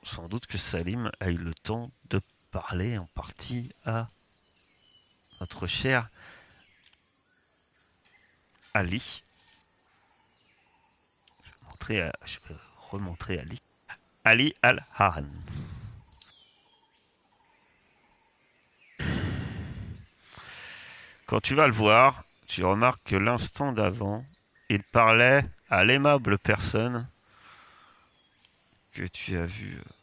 sans 0.04 0.28
doute 0.28 0.46
que 0.46 0.58
Salim 0.58 1.12
a 1.20 1.30
eu 1.30 1.38
le 1.38 1.54
temps 1.54 1.92
de 2.10 2.22
parler 2.52 2.98
en 2.98 3.06
partie 3.08 3.70
à 3.86 4.08
notre 5.42 5.68
cher 5.68 6.10
Ali. 8.74 9.24
Je 11.44 11.50
vais, 11.50 11.56
montrer 11.68 12.02
à- 12.02 12.14
remontrer 12.90 13.40
Ali. 13.40 13.62
Ali 14.24 14.56
Al-Haran. 14.62 15.26
Quand 21.26 21.40
tu 21.42 21.56
vas 21.56 21.68
le 21.68 21.74
voir, 21.74 22.24
tu 22.48 22.64
remarques 22.64 23.04
que 23.06 23.16
l'instant 23.16 23.72
d'avant, 23.72 24.24
il 24.70 24.84
parlait 24.84 25.44
à 25.74 25.84
l'aimable 25.84 26.38
personne 26.38 27.08
que 28.94 29.08
tu 29.08 29.36
as 29.40 29.48
vue 29.48 29.80
euh, 29.80 29.94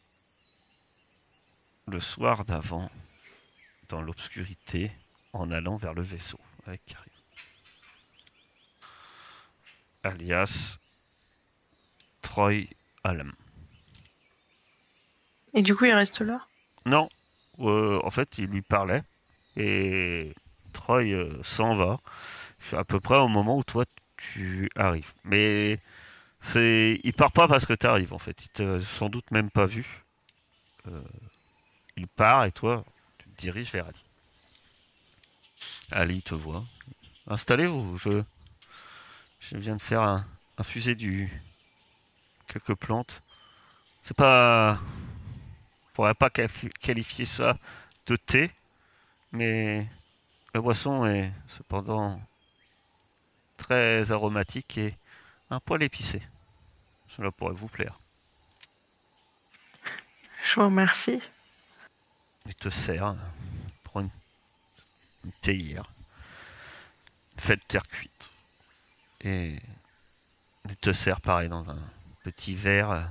le 1.87 2.01
soir 2.01 2.43
d'avant 2.43 2.91
dans 3.87 4.01
l'obscurité 4.01 4.91
en 5.31 5.49
allant 5.49 5.77
vers 5.77 5.93
le 5.93 6.01
vaisseau 6.01 6.41
avec 6.67 6.81
Karim. 6.85 7.05
Alias 10.03 10.77
Troy 12.21 12.67
Allen. 13.05 13.31
Et 15.53 15.61
du 15.61 15.73
coup, 15.73 15.85
il 15.85 15.93
reste 15.93 16.19
là? 16.19 16.45
Non, 16.85 17.07
euh, 17.59 18.01
en 18.03 18.11
fait, 18.11 18.39
il 18.39 18.47
lui 18.47 18.61
parlait 18.61 19.03
et 19.55 20.33
Troy 20.73 21.13
euh, 21.13 21.41
s'en 21.43 21.75
va. 21.75 22.01
À 22.73 22.83
peu 22.83 22.99
près 22.99 23.17
au 23.17 23.29
moment 23.29 23.57
où 23.57 23.63
toi 23.63 23.85
tu 24.21 24.69
arrives. 24.75 25.11
Mais 25.23 25.79
c'est, 26.41 26.99
il 27.03 27.13
part 27.13 27.31
pas 27.31 27.47
parce 27.47 27.65
que 27.65 27.73
tu 27.73 27.85
arrives 27.85 28.13
en 28.13 28.19
fait. 28.19 28.37
Il 28.43 28.49
t'a 28.49 28.79
sans 28.81 29.09
doute 29.09 29.29
même 29.31 29.49
pas 29.49 29.65
vu. 29.65 30.03
Euh, 30.87 31.01
il 31.97 32.07
part 32.07 32.45
et 32.45 32.51
toi 32.51 32.83
tu 33.17 33.29
te 33.29 33.41
diriges 33.41 33.71
vers 33.71 33.87
Ali. 33.87 34.03
Ali 35.91 36.21
te 36.21 36.35
voit. 36.35 36.65
Installez-vous. 37.27 37.97
Je, 37.97 38.23
je 39.39 39.57
viens 39.57 39.75
de 39.75 39.81
faire 39.81 40.01
un, 40.01 40.25
infuser 40.57 40.95
du 40.95 41.31
quelques 42.47 42.75
plantes. 42.75 43.21
C'est 44.01 44.17
pas 44.17 44.79
on 45.91 45.93
pourrait 45.93 46.15
pas 46.15 46.29
qualifi- 46.29 46.71
qualifier 46.79 47.25
ça 47.25 47.57
de 48.07 48.15
thé, 48.15 48.51
mais 49.31 49.87
la 50.53 50.61
boisson 50.61 51.05
est 51.05 51.31
cependant 51.47 52.19
très 53.61 54.11
aromatique 54.11 54.77
et 54.77 54.95
un 55.49 55.59
poil 55.59 55.83
épicé. 55.83 56.21
Cela 57.07 57.31
pourrait 57.31 57.53
vous 57.53 57.67
plaire. 57.67 57.99
Je 60.43 60.55
vous 60.55 60.65
remercie. 60.65 61.21
Il 62.47 62.55
te 62.55 62.69
sert, 62.69 63.15
prends 63.83 64.01
une, 64.01 64.09
une 65.23 65.31
théière, 65.41 65.85
faite 67.37 67.61
terre 67.67 67.87
cuite. 67.87 68.31
Et 69.21 69.59
il 70.65 70.75
te 70.77 70.91
sert 70.91 71.21
pareil 71.21 71.49
dans 71.49 71.69
un 71.69 71.79
petit 72.23 72.55
verre, 72.55 72.91
euh, 72.91 73.03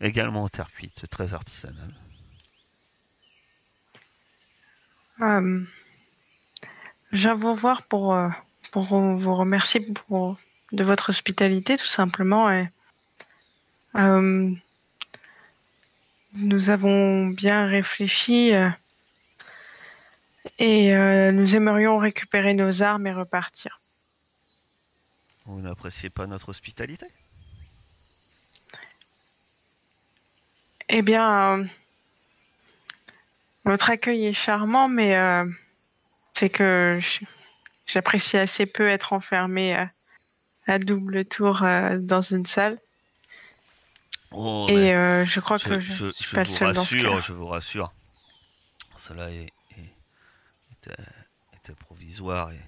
également 0.00 0.44
en 0.44 0.48
terre 0.48 0.70
cuite, 0.70 1.08
très 1.10 1.34
artisanal. 1.34 1.92
Euh, 5.20 5.64
je 7.10 7.18
viens 7.18 7.34
vous 7.34 7.54
voir 7.54 7.82
pour, 7.82 8.14
euh, 8.14 8.28
pour 8.70 8.84
vous 8.84 9.34
remercier 9.34 9.80
pour, 9.80 10.36
de 10.72 10.84
votre 10.84 11.10
hospitalité, 11.10 11.76
tout 11.76 11.86
simplement. 11.86 12.50
Et, 12.50 12.68
euh, 13.96 14.50
nous 16.34 16.70
avons 16.70 17.26
bien 17.28 17.66
réfléchi 17.66 18.52
euh, 18.54 18.68
et 20.58 20.94
euh, 20.94 21.32
nous 21.32 21.56
aimerions 21.56 21.98
récupérer 21.98 22.54
nos 22.54 22.82
armes 22.82 23.06
et 23.06 23.12
repartir. 23.12 23.80
Vous 25.46 25.60
n'appréciez 25.60 26.10
pas 26.10 26.26
notre 26.26 26.50
hospitalité? 26.50 27.06
Eh 30.90 31.02
bien, 31.02 31.66
votre 33.64 33.90
accueil 33.90 34.26
est 34.26 34.32
charmant, 34.34 34.88
mais 34.88 35.16
c'est 36.32 36.48
que 36.50 36.98
je- 37.00 37.24
j'apprécie 37.88 38.36
assez 38.36 38.66
peu 38.66 38.88
être 38.88 39.12
enfermé 39.12 39.74
à, 39.74 39.90
à 40.66 40.78
double 40.78 41.24
tour 41.24 41.62
euh, 41.62 41.98
dans 41.98 42.20
une 42.20 42.46
salle. 42.46 42.78
Oh, 44.30 44.66
Et 44.68 44.94
euh, 44.94 45.24
je 45.24 45.40
crois 45.40 45.58
je, 45.58 45.68
que 45.68 45.80
je, 45.80 45.88
je- 45.88 46.10
suis 46.10 46.24
je 46.24 46.34
pas 46.36 46.40
le 46.44 46.46
seul 46.46 46.72
dans 46.74 46.84
ce 46.84 47.20
je 47.20 47.32
vous 47.32 47.46
rassure. 47.46 47.92
Cela 48.96 49.30
est, 49.30 49.50
est- 49.78 49.94
était, 50.72 51.02
était 51.56 51.74
provisoire 51.74 52.50
et 52.52 52.60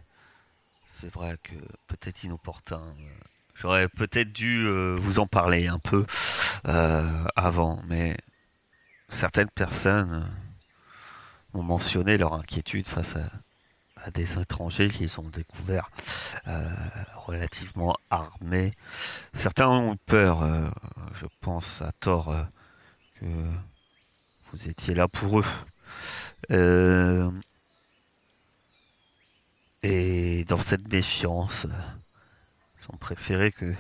c'est 1.01 1.13
vrai 1.13 1.37
que 1.43 1.55
peut-être 1.87 2.25
inopportun. 2.25 2.81
euh, 2.81 3.11
J'aurais 3.55 3.89
peut-être 3.89 4.33
dû 4.33 4.65
euh, 4.67 4.97
vous 4.99 5.19
en 5.19 5.27
parler 5.27 5.67
un 5.67 5.79
peu 5.79 6.07
euh, 6.67 7.25
avant, 7.37 7.83
mais 7.89 8.17
certaines 9.11 9.51
personnes 9.51 10.25
euh, 11.55 11.59
ont 11.59 11.63
mentionné 11.63 12.17
leur 12.17 12.33
inquiétude 12.35 12.87
face 12.87 13.17
à, 13.17 13.31
à 14.05 14.11
des 14.11 14.39
étrangers 14.39 14.89
qu'ils 14.89 15.21
ont 15.21 15.29
découverts 15.29 15.91
euh, 16.47 16.69
relativement 17.17 17.97
armés. 18.11 18.73
Certains 19.35 19.69
ont 19.69 19.95
eu 19.95 19.97
peur, 20.07 20.43
euh, 20.43 20.69
je 21.21 21.27
pense 21.41 21.83
à 21.83 21.93
tort, 21.93 22.31
euh, 22.31 22.43
que 23.21 23.27
vous 24.53 24.69
étiez 24.69 24.95
là 24.95 25.09
pour 25.09 25.41
eux. 25.41 25.45
Et 29.83 30.45
dans 30.45 30.61
cette 30.61 30.89
méfiance, 30.89 31.67
ils 32.81 32.95
ont 32.95 32.97
préféré 32.99 33.53
que, 33.53 33.75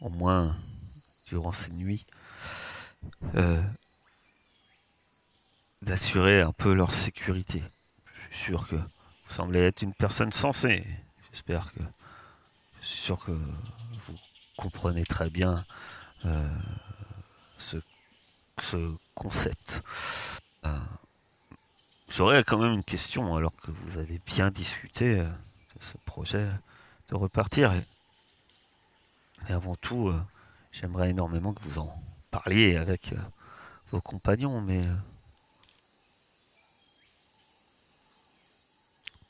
au 0.00 0.08
moins 0.08 0.56
durant 1.26 1.52
ces 1.52 1.70
nuits, 1.72 2.04
d'assurer 5.82 6.42
un 6.42 6.52
peu 6.52 6.72
leur 6.74 6.94
sécurité. 6.94 7.62
Suis 8.32 8.44
sûr 8.44 8.66
que 8.66 8.76
vous 8.76 8.82
semblez 9.28 9.60
être 9.60 9.82
une 9.82 9.92
personne 9.92 10.32
sensée. 10.32 10.86
J'espère 11.30 11.70
que 11.74 11.80
je 12.80 12.86
suis 12.86 12.98
sûr 12.98 13.22
que 13.22 13.30
vous 13.30 14.18
comprenez 14.56 15.04
très 15.04 15.28
bien 15.28 15.66
euh, 16.24 16.48
ce, 17.58 17.76
ce 18.58 18.96
concept. 19.14 19.82
Euh, 20.64 20.78
J'aurais 22.08 22.42
quand 22.42 22.56
même 22.58 22.72
une 22.72 22.84
question, 22.84 23.36
alors 23.36 23.54
que 23.56 23.70
vous 23.70 23.98
avez 23.98 24.18
bien 24.24 24.50
discuté 24.50 25.18
euh, 25.18 25.24
de 25.24 25.82
ce 25.82 25.98
projet 26.06 26.48
de 27.10 27.14
repartir. 27.14 27.74
Et, 27.74 27.84
et 29.50 29.52
avant 29.52 29.76
tout, 29.76 30.10
j'aimerais 30.72 31.10
énormément 31.10 31.52
que 31.52 31.62
vous 31.62 31.78
en 31.78 32.02
parliez 32.30 32.76
avec 32.76 33.14
vos 33.90 34.00
compagnons, 34.00 34.62
mais 34.62 34.80
euh, 34.86 34.96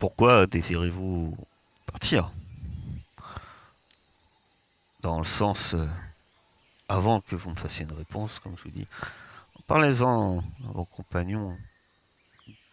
pourquoi 0.03 0.49
désirez-vous 0.49 1.37
partir? 1.87 2.33
Dans 5.01 5.19
le 5.19 5.25
sens, 5.25 5.75
euh, 5.75 5.87
avant 6.88 7.21
que 7.21 7.37
vous 7.37 7.51
me 7.51 7.55
fassiez 7.55 7.85
une 7.85 7.93
réponse, 7.93 8.41
comme 8.41 8.59
je 8.59 8.65
vous 8.65 8.71
dis, 8.71 8.88
parlez-en 9.69 10.38
à 10.38 10.73
vos 10.73 10.87
compagnons 10.87 11.57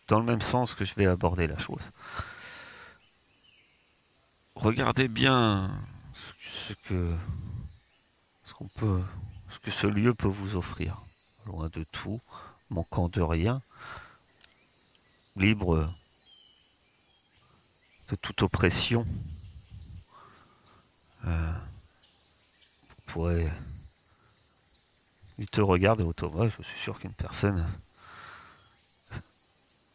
dans 0.08 0.18
le 0.18 0.26
même 0.26 0.42
sens 0.42 0.74
que 0.74 0.84
je 0.84 0.96
vais 0.96 1.06
aborder 1.06 1.46
la 1.46 1.60
chose. 1.60 1.84
Regardez 4.56 5.08
bien 5.08 5.70
ce 6.40 6.74
que 6.74 7.16
ce 8.44 8.56
qu'on 8.56 8.70
peut 8.70 9.04
ce 9.52 9.60
que 9.60 9.70
ce 9.70 9.86
lieu 9.86 10.16
peut 10.16 10.28
vous 10.28 10.56
offrir. 10.56 11.00
Loin 11.46 11.70
de 11.70 11.84
tout, 11.92 12.20
manquant 12.72 13.08
de 13.08 13.22
rien, 13.22 13.62
libre 15.36 15.94
de 18.10 18.16
toute 18.16 18.42
oppression. 18.42 19.06
Euh, 21.26 21.54
vous 22.90 23.02
pourrez. 23.06 23.52
Il 25.38 25.48
te 25.50 25.62
regarde 25.62 26.02
et 26.02 26.04
je 26.58 26.64
suis 26.64 26.80
sûr 26.80 27.00
qu'une 27.00 27.14
personne 27.14 27.66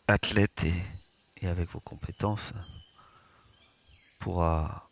athlète 0.08 0.64
et 1.40 1.48
avec 1.48 1.68
vos 1.70 1.80
compétences 1.80 2.52
pourra 4.20 4.88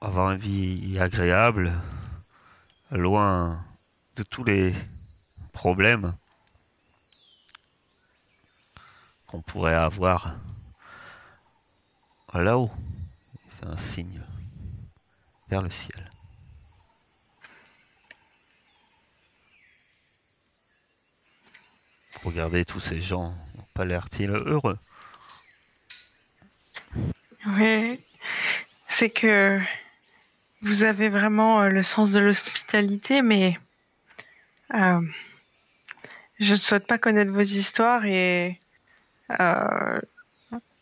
avoir 0.00 0.32
une 0.32 0.38
vie 0.38 0.98
agréable, 0.98 1.72
loin 2.90 3.62
de 4.16 4.22
tous 4.22 4.44
les 4.44 4.74
problèmes 5.52 6.14
qu'on 9.26 9.42
pourrait 9.42 9.74
avoir 9.74 10.34
là-haut. 12.42 12.70
Il 13.34 13.50
fait 13.58 13.66
un 13.66 13.78
signe 13.78 14.22
vers 15.48 15.62
le 15.62 15.70
ciel. 15.70 16.10
Regardez, 22.22 22.64
tous 22.64 22.80
ces 22.80 23.00
gens 23.00 23.34
pas 23.74 23.84
l'air-ils 23.84 24.30
heureux. 24.30 24.78
Ouais, 27.46 28.00
c'est 28.88 29.10
que 29.10 29.60
vous 30.62 30.84
avez 30.84 31.08
vraiment 31.08 31.62
euh, 31.62 31.68
le 31.68 31.82
sens 31.82 32.12
de 32.12 32.20
l'hospitalité, 32.20 33.20
mais 33.20 33.58
euh, 34.72 35.00
je 36.40 36.54
ne 36.54 36.58
souhaite 36.58 36.86
pas 36.86 36.96
connaître 36.98 37.30
vos 37.30 37.40
histoires 37.40 38.06
et 38.06 38.60
euh, 39.40 40.00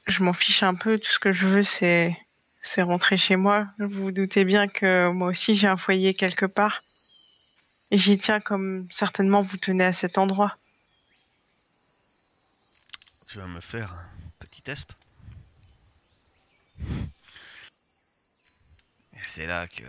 je 0.06 0.22
m'en 0.22 0.32
fiche 0.32 0.62
un 0.62 0.74
peu. 0.74 0.98
Tout 0.98 1.10
ce 1.10 1.18
que 1.18 1.32
je 1.32 1.46
veux, 1.46 1.62
c'est 1.62 2.16
c'est 2.60 2.82
rentrer 2.82 3.16
chez 3.16 3.36
moi. 3.36 3.66
Vous 3.78 4.04
vous 4.04 4.12
doutez 4.12 4.44
bien 4.44 4.68
que 4.68 5.10
moi 5.10 5.28
aussi 5.28 5.54
j'ai 5.54 5.66
un 5.66 5.76
foyer 5.76 6.14
quelque 6.14 6.46
part. 6.46 6.82
Et 7.90 7.98
j'y 7.98 8.16
tiens 8.18 8.40
comme 8.40 8.86
certainement 8.90 9.42
vous 9.42 9.58
tenez 9.58 9.84
à 9.84 9.92
cet 9.92 10.16
endroit. 10.16 10.56
Tu 13.26 13.38
vas 13.38 13.46
me 13.46 13.60
faire 13.60 13.92
un 13.92 14.06
petit 14.40 14.62
test 14.62 14.96
Et 19.14 19.20
c'est 19.26 19.46
là 19.46 19.66
que 19.66 19.84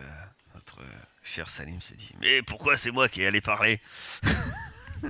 notre 0.53 0.81
cher 1.23 1.49
Salim 1.49 1.79
s'est 1.81 1.95
dit 1.95 2.11
Mais 2.19 2.41
pourquoi 2.41 2.75
c'est 2.77 2.91
moi 2.91 3.07
qui 3.09 3.21
ai 3.21 3.27
allé 3.27 3.41
parler 3.41 3.81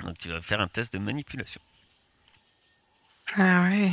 Donc 0.00 0.18
tu 0.18 0.28
vas 0.28 0.42
faire 0.42 0.60
un 0.60 0.68
test 0.68 0.92
de 0.92 0.98
manipulation. 0.98 1.60
Ah 3.36 3.64
ouais. 3.68 3.92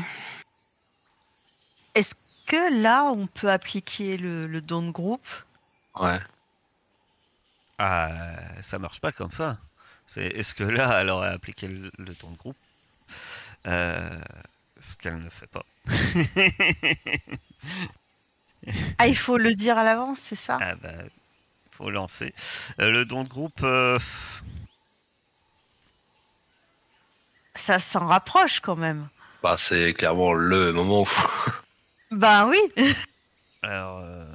Est-ce 1.96 2.16
que 2.48 2.82
là, 2.82 3.06
on 3.06 3.28
peut 3.28 3.50
appliquer 3.50 4.18
le, 4.18 4.46
le 4.48 4.62
don 4.62 4.82
de 4.84 4.92
groupe? 4.92 5.26
Ouais. 5.96 6.20
Ah, 7.78 8.62
ça 8.62 8.80
marche 8.80 9.00
pas 9.02 9.12
comme 9.12 9.32
ça. 9.32 9.58
C'est 10.08 10.26
est-ce 10.28 10.54
que 10.54 10.64
là, 10.64 11.02
elle 11.02 11.10
aurait 11.10 11.30
appliqué 11.30 11.68
le, 11.68 11.92
le 11.98 12.16
ton 12.16 12.32
de 12.32 12.38
groupe? 12.38 12.58
Euh, 13.68 14.22
Ce 14.80 14.96
qu'elle 14.98 15.20
ne 15.24 15.30
fait 15.30 15.48
pas. 15.48 15.66
Ah, 18.98 19.08
il 19.08 19.18
faut 19.18 19.38
le 19.38 19.54
dire 19.56 19.78
à 19.78 19.84
l'avance, 19.84 20.20
c'est 20.20 20.36
ça? 20.36 20.62
Ah 20.62 20.76
bah, 20.76 20.90
faut 21.72 21.90
lancer. 21.90 22.34
Euh, 22.80 22.92
le 22.92 23.06
don 23.06 23.24
de 23.24 23.30
groupe, 23.30 23.62
euh, 23.64 24.00
Ça 27.56 27.80
s'en 27.80 28.06
rapproche 28.06 28.60
quand 28.60 28.76
même. 28.76 29.08
Bah, 29.42 29.56
c'est 29.58 29.94
clairement 29.94 30.34
le 30.34 30.72
moment 30.72 31.02
où. 31.02 31.08
Ben 32.12 32.46
oui. 32.46 32.58
alors, 33.62 34.00
euh, 34.00 34.26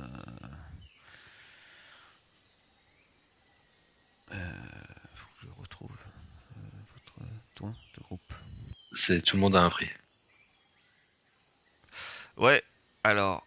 euh, 4.32 4.52
faut 5.14 5.26
que 5.40 5.46
je 5.46 5.60
retrouve 5.60 5.90
euh, 6.56 6.60
votre 6.94 7.28
don 7.56 7.68
de 7.68 8.02
groupe. 8.02 8.32
c'est 8.94 9.20
tout 9.22 9.36
le 9.36 9.42
monde 9.42 9.54
a 9.56 9.60
un 9.60 9.68
prix. 9.68 9.90
Ouais, 12.38 12.64
alors, 13.04 13.46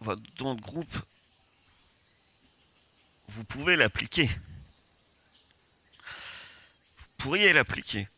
votre 0.00 0.22
don 0.36 0.56
de 0.56 0.60
groupe, 0.60 0.96
vous 3.28 3.44
pouvez 3.44 3.76
l'appliquer. 3.76 4.28
Vous 6.98 7.06
pourriez 7.18 7.52
l'appliquer. 7.52 8.08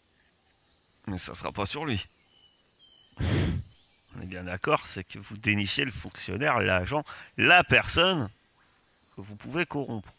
Mais 1.06 1.18
ça 1.18 1.34
sera 1.34 1.52
pas 1.52 1.66
sur 1.66 1.84
lui. 1.84 2.08
On 4.16 4.22
est 4.22 4.26
bien 4.26 4.44
d'accord, 4.44 4.86
c'est 4.86 5.04
que 5.04 5.18
vous 5.18 5.36
dénichez 5.36 5.84
le 5.84 5.90
fonctionnaire, 5.90 6.60
l'agent, 6.60 7.02
la 7.38 7.64
personne 7.64 8.28
que 9.16 9.20
vous 9.22 9.36
pouvez 9.36 9.64
corrompre. 9.66 10.12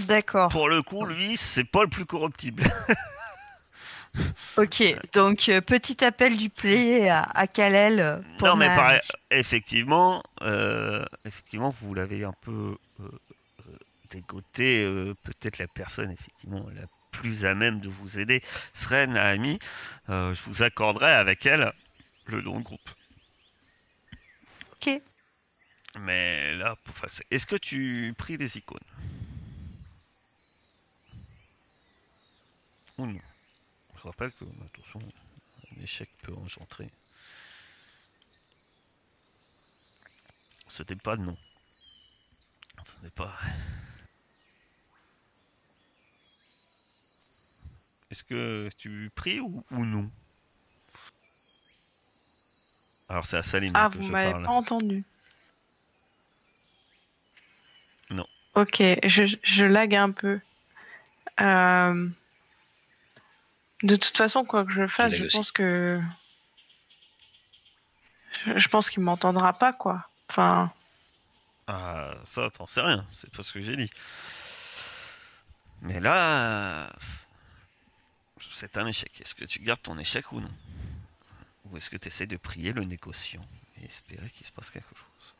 D'accord. 0.00 0.48
Pour 0.48 0.68
le 0.68 0.82
coup, 0.82 1.04
lui, 1.04 1.36
c'est 1.36 1.64
pas 1.64 1.82
le 1.82 1.88
plus 1.88 2.04
corruptible. 2.06 2.64
Ok. 4.56 4.82
Donc, 5.12 5.48
euh, 5.48 5.60
petit 5.60 6.04
appel 6.04 6.36
du 6.36 6.48
play 6.50 7.08
à, 7.08 7.22
à 7.34 7.46
Kalel. 7.46 8.00
euh, 8.00 8.18
pour 8.38 8.48
non, 8.48 8.56
mais 8.56 8.68
ma- 8.68 8.76
pareil, 8.76 9.00
effectivement, 9.30 10.22
euh, 10.42 11.04
effectivement, 11.24 11.70
vous 11.80 11.94
l'avez 11.94 12.24
un 12.24 12.34
peu 12.42 12.76
euh, 13.00 13.08
dégoté. 14.10 14.84
Peut-être 15.24 15.58
la 15.58 15.66
personne, 15.68 16.10
effectivement, 16.12 16.64
la 16.74 16.86
plus 17.14 17.44
à 17.44 17.54
même 17.54 17.80
de 17.80 17.88
vous 17.88 18.18
aider 18.18 18.42
serait 18.72 19.06
Naomi. 19.06 19.58
Euh, 20.08 20.34
je 20.34 20.42
vous 20.42 20.62
accorderai 20.62 21.12
avec 21.12 21.46
elle 21.46 21.72
le 22.26 22.42
don 22.42 22.58
de 22.58 22.64
groupe. 22.64 22.90
Ok. 24.72 25.00
Mais 26.00 26.54
là, 26.56 26.76
pour 26.84 26.96
faire 26.96 27.10
ça- 27.10 27.22
est-ce 27.30 27.46
que 27.46 27.56
tu 27.56 28.14
pries 28.18 28.36
des 28.36 28.58
icônes? 28.58 28.78
Ou 32.98 33.06
non? 33.06 33.20
Je 33.96 34.02
rappelle 34.02 34.32
que, 34.32 34.44
attention, 34.66 35.00
un 35.76 35.82
échec 35.82 36.10
peut 36.22 36.34
engendrer. 36.34 36.90
Ce 40.66 40.82
n'est 40.82 40.96
pas 40.96 41.16
non. 41.16 41.36
Ce 42.84 42.92
n'est 43.02 43.10
pas. 43.10 43.38
Est-ce 48.14 48.22
que 48.22 48.70
tu 48.78 49.10
pries 49.16 49.40
ou, 49.40 49.64
ou 49.72 49.84
non? 49.84 50.08
Alors 53.08 53.26
c'est 53.26 53.36
à 53.36 53.42
Salim 53.42 53.72
Ah, 53.74 53.88
que 53.90 53.96
vous 53.98 54.04
je 54.04 54.12
m'avez 54.12 54.30
parle. 54.30 54.44
pas 54.44 54.52
entendu. 54.52 55.02
Non. 58.10 58.26
Ok, 58.54 58.80
je, 59.04 59.36
je 59.42 59.64
lag 59.64 59.96
un 59.96 60.12
peu. 60.12 60.38
Euh, 61.40 62.08
De 63.82 63.96
toute 63.96 64.16
façon, 64.16 64.44
quoi 64.44 64.64
que 64.64 64.70
je 64.72 64.86
fasse, 64.86 65.12
je 65.12 65.24
aussi. 65.24 65.36
pense 65.36 65.50
que. 65.50 66.00
Je, 68.46 68.58
je 68.58 68.68
pense 68.68 68.90
qu'il 68.90 69.02
m'entendra 69.02 69.52
pas, 69.58 69.72
quoi. 69.72 70.08
Enfin, 70.30 70.72
Ah, 71.66 72.14
ça, 72.26 72.50
t'en 72.50 72.66
sais 72.66 72.80
rien, 72.82 73.06
c'est 73.12 73.30
pas 73.34 73.42
ce 73.42 73.52
que 73.52 73.60
j'ai 73.60 73.76
dit. 73.76 73.90
Mais 75.82 76.00
là, 76.00 76.90
c'est- 78.72 78.78
un 78.78 78.86
échec. 78.86 79.20
Est-ce 79.20 79.34
que 79.34 79.44
tu 79.44 79.58
gardes 79.60 79.82
ton 79.82 79.98
échec 79.98 80.30
ou 80.32 80.40
non? 80.40 80.50
Ou 81.66 81.76
est-ce 81.76 81.90
que 81.90 81.96
tu 81.96 82.08
essaies 82.08 82.26
de 82.26 82.36
prier 82.36 82.72
le 82.72 82.82
négociant 82.84 83.44
et 83.80 83.84
espérer 83.86 84.28
qu'il 84.30 84.46
se 84.46 84.52
passe 84.52 84.70
quelque 84.70 84.94
chose? 84.94 85.34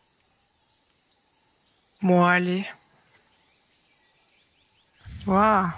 Bon, 2.03 2.25
allez. 2.25 2.67
Waouh. 5.27 5.71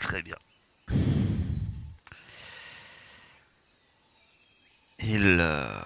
Très 0.00 0.22
bien. 0.22 0.36
Il, 5.00 5.24
euh, 5.40 5.80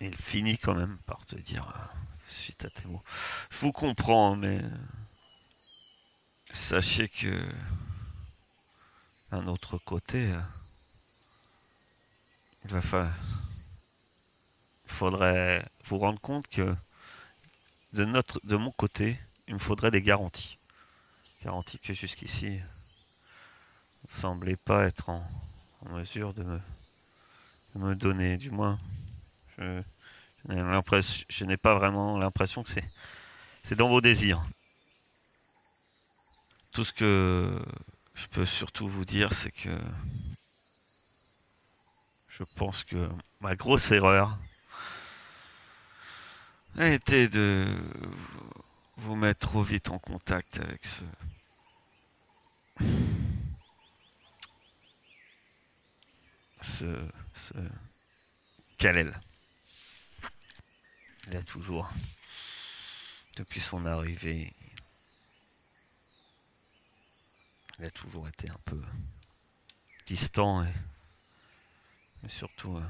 il 0.00 0.14
finit 0.16 0.58
quand 0.58 0.74
même 0.74 0.98
par 1.06 1.24
te 1.26 1.36
dire, 1.36 1.68
euh, 1.68 2.09
suite 2.30 2.64
à 2.64 2.70
tes 2.70 2.86
mots, 2.86 3.02
je 3.50 3.58
vous 3.58 3.72
comprends, 3.72 4.36
mais 4.36 4.60
sachez 6.50 7.08
que 7.08 7.48
d'un 9.30 9.46
autre 9.46 9.78
côté, 9.78 10.32
euh, 10.32 10.40
il 12.64 12.70
va 12.70 12.80
falloir, 12.80 13.14
il 14.84 14.90
faudrait 14.90 15.64
vous 15.84 15.98
rendre 15.98 16.20
compte 16.20 16.48
que 16.48 16.74
de 17.92 18.04
notre, 18.04 18.40
de 18.44 18.56
mon 18.56 18.70
côté, 18.70 19.18
il 19.48 19.54
me 19.54 19.58
faudrait 19.58 19.90
des 19.90 20.02
garanties 20.02 20.56
garantie 21.42 21.78
que 21.78 21.94
jusqu'ici 21.94 22.50
ne 22.50 24.08
semblait 24.08 24.56
pas 24.56 24.84
être 24.84 25.08
en, 25.08 25.26
mesure 25.90 26.34
de 26.34 26.42
me, 26.42 26.60
de 27.74 27.80
me 27.80 27.94
donner. 27.94 28.36
Du 28.36 28.50
moins, 28.50 28.78
je 30.48 31.44
n'ai 31.44 31.56
pas 31.56 31.74
vraiment 31.74 32.18
l'impression 32.18 32.62
que 32.62 32.70
c'est, 32.70 33.74
dans 33.74 33.88
vos 33.88 34.00
désirs. 34.00 34.42
Tout 36.72 36.84
ce 36.84 36.92
que 36.92 37.60
je 38.14 38.26
peux 38.28 38.46
surtout 38.46 38.88
vous 38.88 39.04
dire, 39.04 39.32
c'est 39.32 39.50
que 39.50 39.76
je 42.28 42.44
pense 42.54 42.84
que 42.84 43.08
ma 43.40 43.54
grosse 43.54 43.90
erreur, 43.90 44.38
Arrêtez 46.78 47.28
de 47.28 47.66
vous 48.96 49.16
mettre 49.16 49.40
trop 49.40 49.62
vite 49.62 49.90
en 49.90 49.98
contact 49.98 50.60
avec 50.60 50.84
ce. 50.84 51.02
Ce. 56.62 57.08
ce. 57.34 57.54
Kalel. 58.78 59.18
Il 61.30 61.36
a 61.36 61.42
toujours. 61.44 61.88
Depuis 63.36 63.60
son 63.60 63.86
arrivée. 63.86 64.52
Il 67.78 67.84
a 67.84 67.90
toujours 67.90 68.26
été 68.26 68.50
un 68.50 68.58
peu 68.64 68.82
distant 70.06 70.64
et. 70.64 70.72
Mais 72.22 72.28
surtout. 72.28 72.76
euh, 72.76 72.82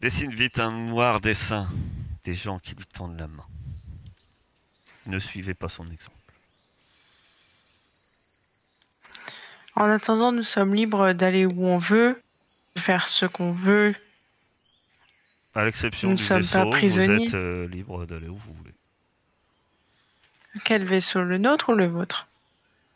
Dessine 0.00 0.34
vite 0.34 0.58
un 0.58 0.72
noir 0.72 1.20
dessin 1.20 1.68
des 2.24 2.34
gens 2.34 2.58
qui 2.58 2.74
lui 2.74 2.84
tendent 2.84 3.18
la 3.18 3.28
main. 3.28 3.46
Ne 5.06 5.20
suivez 5.20 5.54
pas 5.54 5.68
son 5.68 5.88
exemple. 5.90 6.16
En 9.76 9.88
attendant, 9.88 10.32
nous 10.32 10.42
sommes 10.42 10.74
libres 10.74 11.12
d'aller 11.12 11.46
où 11.46 11.64
on 11.64 11.78
veut, 11.78 12.20
de 12.74 12.80
faire 12.80 13.06
ce 13.06 13.24
qu'on 13.24 13.52
veut. 13.52 13.94
À 15.56 15.64
l'exception 15.64 16.12
du 16.12 16.22
sommes 16.22 16.46
pas 16.46 16.68
vaisseau, 16.68 17.00
vous 17.00 17.10
êtes 17.10 17.32
euh, 17.32 17.66
libre 17.66 18.04
d'aller 18.04 18.28
où 18.28 18.36
vous 18.36 18.52
voulez. 18.52 18.74
Quel 20.64 20.84
vaisseau, 20.84 21.22
le 21.22 21.38
nôtre 21.38 21.70
ou 21.70 21.74
le 21.74 21.86
vôtre? 21.86 22.28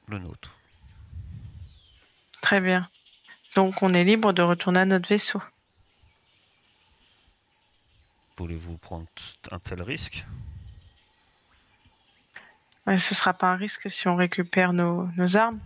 Le 0.09 0.19
nôtre. 0.19 0.55
Très 2.43 2.61
bien. 2.61 2.87
Donc 3.55 3.83
on 3.83 3.95
est 3.95 4.05
libre 4.05 4.35
de 4.35 4.43
retourner 4.43 4.81
à 4.81 4.85
notre 4.85 5.09
vaisseau. 5.09 5.43
Voulez-vous 8.37 8.77
prendre 8.77 9.07
un 9.51 9.59
tel 9.59 9.81
risque? 9.81 10.27
Ouais, 12.87 12.99
ce 12.99 13.15
sera 13.15 13.33
pas 13.33 13.53
un 13.53 13.57
risque 13.57 13.91
si 13.91 14.07
on 14.07 14.17
récupère 14.17 14.75
nos, 14.75 15.07
nos 15.17 15.35
armes. 15.35 15.61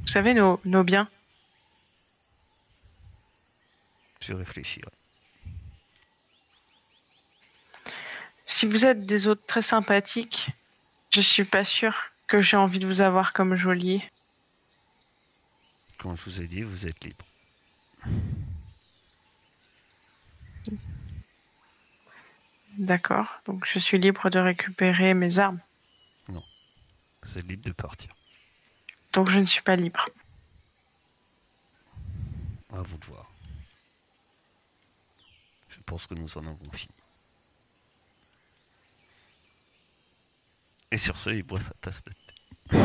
Vous 0.00 0.08
savez, 0.08 0.34
nos, 0.34 0.60
nos 0.64 0.82
biens. 0.82 1.08
Je 4.20 4.32
réfléchirai. 4.32 4.90
Si 8.50 8.66
vous 8.66 8.84
êtes 8.84 9.06
des 9.06 9.28
hôtes 9.28 9.46
très 9.46 9.62
sympathiques, 9.62 10.50
je 11.10 11.20
suis 11.20 11.44
pas 11.44 11.64
sûre 11.64 11.94
que 12.26 12.42
j'ai 12.42 12.56
envie 12.56 12.80
de 12.80 12.86
vous 12.86 13.00
avoir 13.00 13.32
comme 13.32 13.54
geôlier. 13.54 14.02
Comme 15.98 16.16
je 16.16 16.24
vous 16.24 16.42
ai 16.42 16.48
dit, 16.48 16.62
vous 16.62 16.88
êtes 16.88 17.02
libre. 17.04 17.24
D'accord. 22.76 23.40
Donc 23.46 23.66
je 23.66 23.78
suis 23.78 23.98
libre 23.98 24.28
de 24.30 24.40
récupérer 24.40 25.14
mes 25.14 25.38
armes. 25.38 25.60
Vous 26.26 27.38
êtes 27.38 27.46
libre 27.46 27.64
de 27.64 27.72
partir. 27.72 28.10
Donc 29.12 29.30
je 29.30 29.38
ne 29.38 29.46
suis 29.46 29.62
pas 29.62 29.76
libre. 29.76 30.08
À 32.72 32.82
vous 32.82 32.98
de 32.98 33.06
voir. 33.06 33.30
Je 35.68 35.78
pense 35.86 36.08
que 36.08 36.14
nous 36.14 36.36
en 36.36 36.40
avons 36.40 36.72
fini. 36.72 36.99
Et 40.92 40.98
sur 40.98 41.18
ce, 41.18 41.30
il 41.30 41.42
boit 41.42 41.60
sa 41.60 41.72
tasse 41.80 42.02
de 42.02 42.10
thé. 42.10 42.76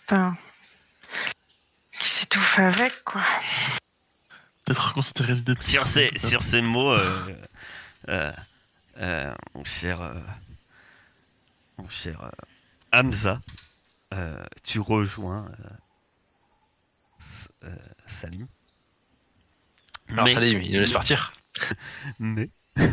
Putain. 0.00 0.36
Qui 1.98 2.08
s'étouffe 2.08 2.58
avec, 2.58 3.04
quoi. 3.04 3.22
Peut-être 4.66 4.88
reconsidérer 4.88 5.34
l'idée 5.34 5.54
de 5.54 5.62
Sur 5.62 5.86
ces, 5.86 6.10
sur 6.18 6.42
ces 6.42 6.62
mots, 6.62 6.92
euh, 6.92 7.28
euh, 8.08 8.32
euh, 8.98 9.34
mon 9.54 9.64
cher, 9.64 10.00
euh, 10.00 10.14
mon 11.78 11.88
cher 11.88 12.22
euh, 12.22 12.30
Hamza, 12.92 13.40
euh, 14.14 14.44
tu 14.62 14.80
rejoins 14.80 15.46
euh, 15.60 15.68
euh, 17.64 17.76
Salim. 18.06 18.46
Alors 20.08 20.24
Mais- 20.24 20.34
Salim, 20.34 20.60
il 20.62 20.72
nous 20.72 20.80
laisse 20.80 20.92
partir. 20.92 21.32
Mais 22.18 22.48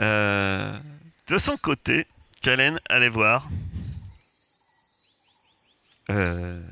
euh, 0.00 0.78
de 1.26 1.38
son 1.38 1.56
côté, 1.56 2.06
Kalen 2.42 2.78
allait 2.88 3.08
voir 3.08 3.48
euh, 6.10 6.62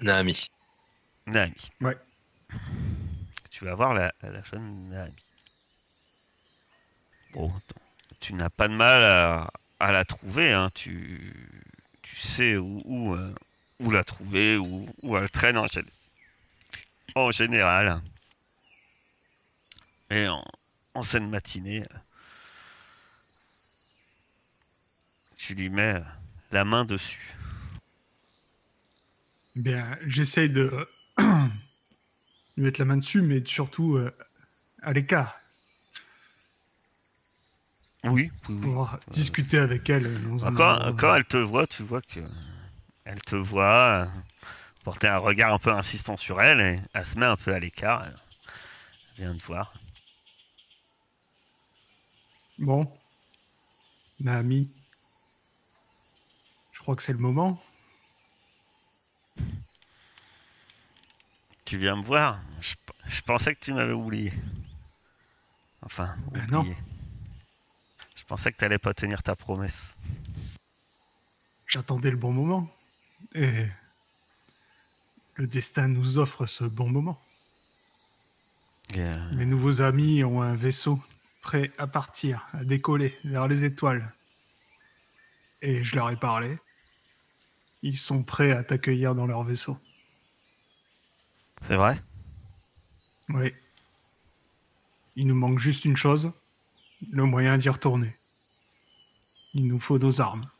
Naami. 0.00 0.48
Naami. 1.26 1.70
Ouais. 1.80 1.96
Tu 3.50 3.64
vas 3.64 3.74
voir 3.74 3.94
la, 3.94 4.12
la 4.22 4.42
jeune 4.44 4.88
Naami. 4.90 5.12
Bon, 7.32 7.48
attends, 7.50 7.80
tu 8.20 8.34
n'as 8.34 8.48
pas 8.50 8.68
de 8.68 8.74
mal 8.74 9.02
à, 9.02 9.50
à 9.80 9.92
la 9.92 10.04
trouver, 10.04 10.52
hein. 10.52 10.68
tu, 10.72 11.34
tu 12.02 12.16
sais 12.16 12.56
où, 12.56 12.80
où, 12.84 13.14
euh, 13.14 13.34
où 13.80 13.90
la 13.90 14.04
trouver, 14.04 14.56
où, 14.56 14.88
où 15.02 15.16
elle 15.16 15.30
traîne 15.30 15.58
en, 15.58 15.66
en 17.16 17.30
général. 17.32 18.00
Et 20.10 20.26
en, 20.28 20.44
en 20.94 21.02
scène 21.02 21.28
matinée, 21.28 21.82
euh, 21.82 21.96
tu 25.36 25.54
lui 25.54 25.68
mets 25.68 25.94
euh, 25.94 26.00
la 26.50 26.64
main 26.64 26.84
dessus. 26.84 27.34
Bien, 29.56 29.84
j'essaye 30.06 30.48
de 30.50 30.70
lui 31.18 32.64
mettre 32.64 32.80
la 32.80 32.84
main 32.84 32.96
dessus, 32.96 33.22
mais 33.22 33.44
surtout 33.44 33.96
euh, 33.96 34.14
à 34.82 34.92
l'écart, 34.92 35.36
Oui, 38.04 38.10
oui, 38.12 38.30
oui. 38.48 38.60
pour 38.60 38.96
discuter 39.10 39.58
avec 39.58 39.88
elle. 39.90 40.22
Dans 40.28 40.44
un 40.46 40.54
Quand, 40.94 41.14
elle 41.14 41.24
te 41.24 41.36
voit, 41.36 41.66
tu 41.66 41.82
vois 41.82 42.02
que 42.02 42.20
elle 43.04 43.20
te 43.22 43.36
voit 43.36 44.04
euh, 44.04 44.06
porter 44.84 45.08
un 45.08 45.18
regard 45.18 45.52
un 45.54 45.58
peu 45.58 45.72
insistant 45.72 46.16
sur 46.16 46.40
elle 46.42 46.60
et 46.60 46.80
elle 46.92 47.06
se 47.06 47.18
met 47.18 47.26
un 47.26 47.36
peu 47.36 47.52
à 47.54 47.58
l'écart. 47.58 48.04
Elle 48.04 48.14
vient 49.16 49.34
de 49.34 49.40
voir. 49.40 49.72
Bon, 52.58 52.90
Naami, 54.18 54.68
je 56.72 56.80
crois 56.80 56.96
que 56.96 57.02
c'est 57.02 57.12
le 57.12 57.18
moment. 57.18 57.62
Tu 61.64 61.78
viens 61.78 61.96
me 61.96 62.02
voir 62.02 62.40
je, 62.60 63.22
pensais 63.22 63.54
que 63.54 63.60
tu 63.60 63.72
m'avais 63.72 63.92
oublié. 63.92 64.32
Enfin, 65.82 66.16
Ben 66.32 66.46
non. 66.50 66.60
oublié. 66.60 66.76
Je 68.16 68.24
pensais 68.24 68.50
que 68.50 68.58
tu 68.58 68.64
n'allais 68.64 68.78
pas 68.78 68.92
tenir 68.92 69.22
ta 69.22 69.36
promesse. 69.36 69.96
J'attendais 71.66 72.10
le 72.10 72.16
bon 72.16 72.32
moment. 72.32 72.68
Et 73.34 73.66
le 75.34 75.46
destin 75.46 75.86
nous 75.86 76.18
offre 76.18 76.46
ce 76.46 76.64
bon 76.64 76.88
moment. 76.88 77.20
Euh, 78.96 79.32
Mes 79.34 79.46
nouveaux 79.46 79.80
amis 79.82 80.24
ont 80.24 80.42
un 80.42 80.56
vaisseau 80.56 81.00
prêt 81.48 81.72
à 81.78 81.86
partir, 81.86 82.46
à 82.52 82.62
décoller 82.62 83.18
vers 83.24 83.48
les 83.48 83.64
étoiles. 83.64 84.12
Et 85.62 85.82
je 85.82 85.96
leur 85.96 86.10
ai 86.10 86.16
parlé. 86.16 86.58
Ils 87.80 87.96
sont 87.96 88.22
prêts 88.22 88.52
à 88.52 88.62
t'accueillir 88.62 89.14
dans 89.14 89.26
leur 89.26 89.44
vaisseau. 89.44 89.78
C'est 91.62 91.76
vrai? 91.76 92.02
Oui. 93.30 93.54
Il 95.16 95.26
nous 95.26 95.34
manque 95.34 95.58
juste 95.58 95.86
une 95.86 95.96
chose, 95.96 96.32
le 97.10 97.24
moyen 97.24 97.56
d'y 97.56 97.70
retourner. 97.70 98.14
Il 99.54 99.66
nous 99.68 99.80
faut 99.80 99.98
nos 99.98 100.20
armes. 100.20 100.50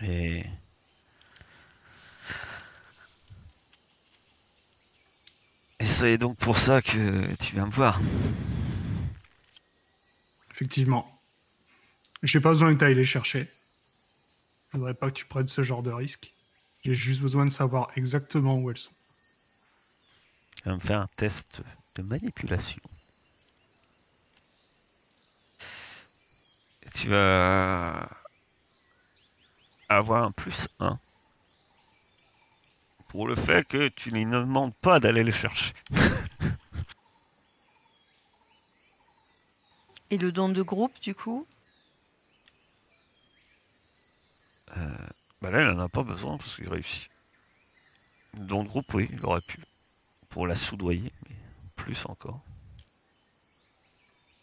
Et. 0.00 0.46
Et 5.78 5.84
c'est 5.84 6.16
donc 6.16 6.38
pour 6.38 6.56
ça 6.58 6.80
que 6.80 7.34
tu 7.34 7.52
viens 7.52 7.66
me 7.66 7.70
voir. 7.70 8.00
Effectivement. 10.58 11.08
J'ai 12.24 12.40
pas 12.40 12.48
besoin 12.48 12.74
que 12.74 12.80
tu 12.80 12.84
ailles 12.84 12.96
les 12.96 13.04
chercher. 13.04 13.48
Je 14.72 14.76
voudrais 14.76 14.94
pas 14.94 15.06
que 15.08 15.14
tu 15.14 15.24
prennes 15.24 15.46
ce 15.46 15.62
genre 15.62 15.84
de 15.84 15.92
risque. 15.92 16.34
J'ai 16.82 16.94
juste 16.94 17.20
besoin 17.20 17.44
de 17.44 17.50
savoir 17.50 17.92
exactement 17.94 18.56
où 18.56 18.68
elles 18.68 18.76
sont. 18.76 18.90
Tu 20.56 20.68
vas 20.68 20.74
me 20.74 20.80
faire 20.80 21.02
un 21.02 21.06
test 21.16 21.62
de 21.94 22.02
manipulation. 22.02 22.82
Tu 26.92 27.08
vas 27.08 28.10
avoir 29.88 30.24
un 30.24 30.32
plus 30.32 30.66
1 30.80 30.98
pour 33.06 33.28
le 33.28 33.36
fait 33.36 33.64
que 33.68 33.86
tu 33.86 34.12
ne 34.12 34.40
demandes 34.40 34.74
pas 34.74 34.98
d'aller 34.98 35.22
les 35.22 35.30
chercher. 35.30 35.72
Et 40.10 40.18
le 40.18 40.32
don 40.32 40.48
de 40.48 40.62
groupe, 40.62 40.98
du 41.00 41.14
coup 41.14 41.46
Bah 45.40 45.50
là, 45.50 45.62
il 45.62 45.68
en 45.68 45.78
a 45.78 45.88
pas 45.88 46.02
besoin 46.02 46.36
parce 46.36 46.56
qu'il 46.56 46.68
réussit. 46.68 47.08
Le 48.34 48.64
groupe, 48.64 48.92
oui, 48.94 49.08
il 49.12 49.24
aurait 49.24 49.40
pu. 49.40 49.60
pour 50.30 50.46
la 50.46 50.56
soudoyer, 50.56 51.12
mais 51.28 51.36
plus 51.76 52.04
encore. 52.06 52.40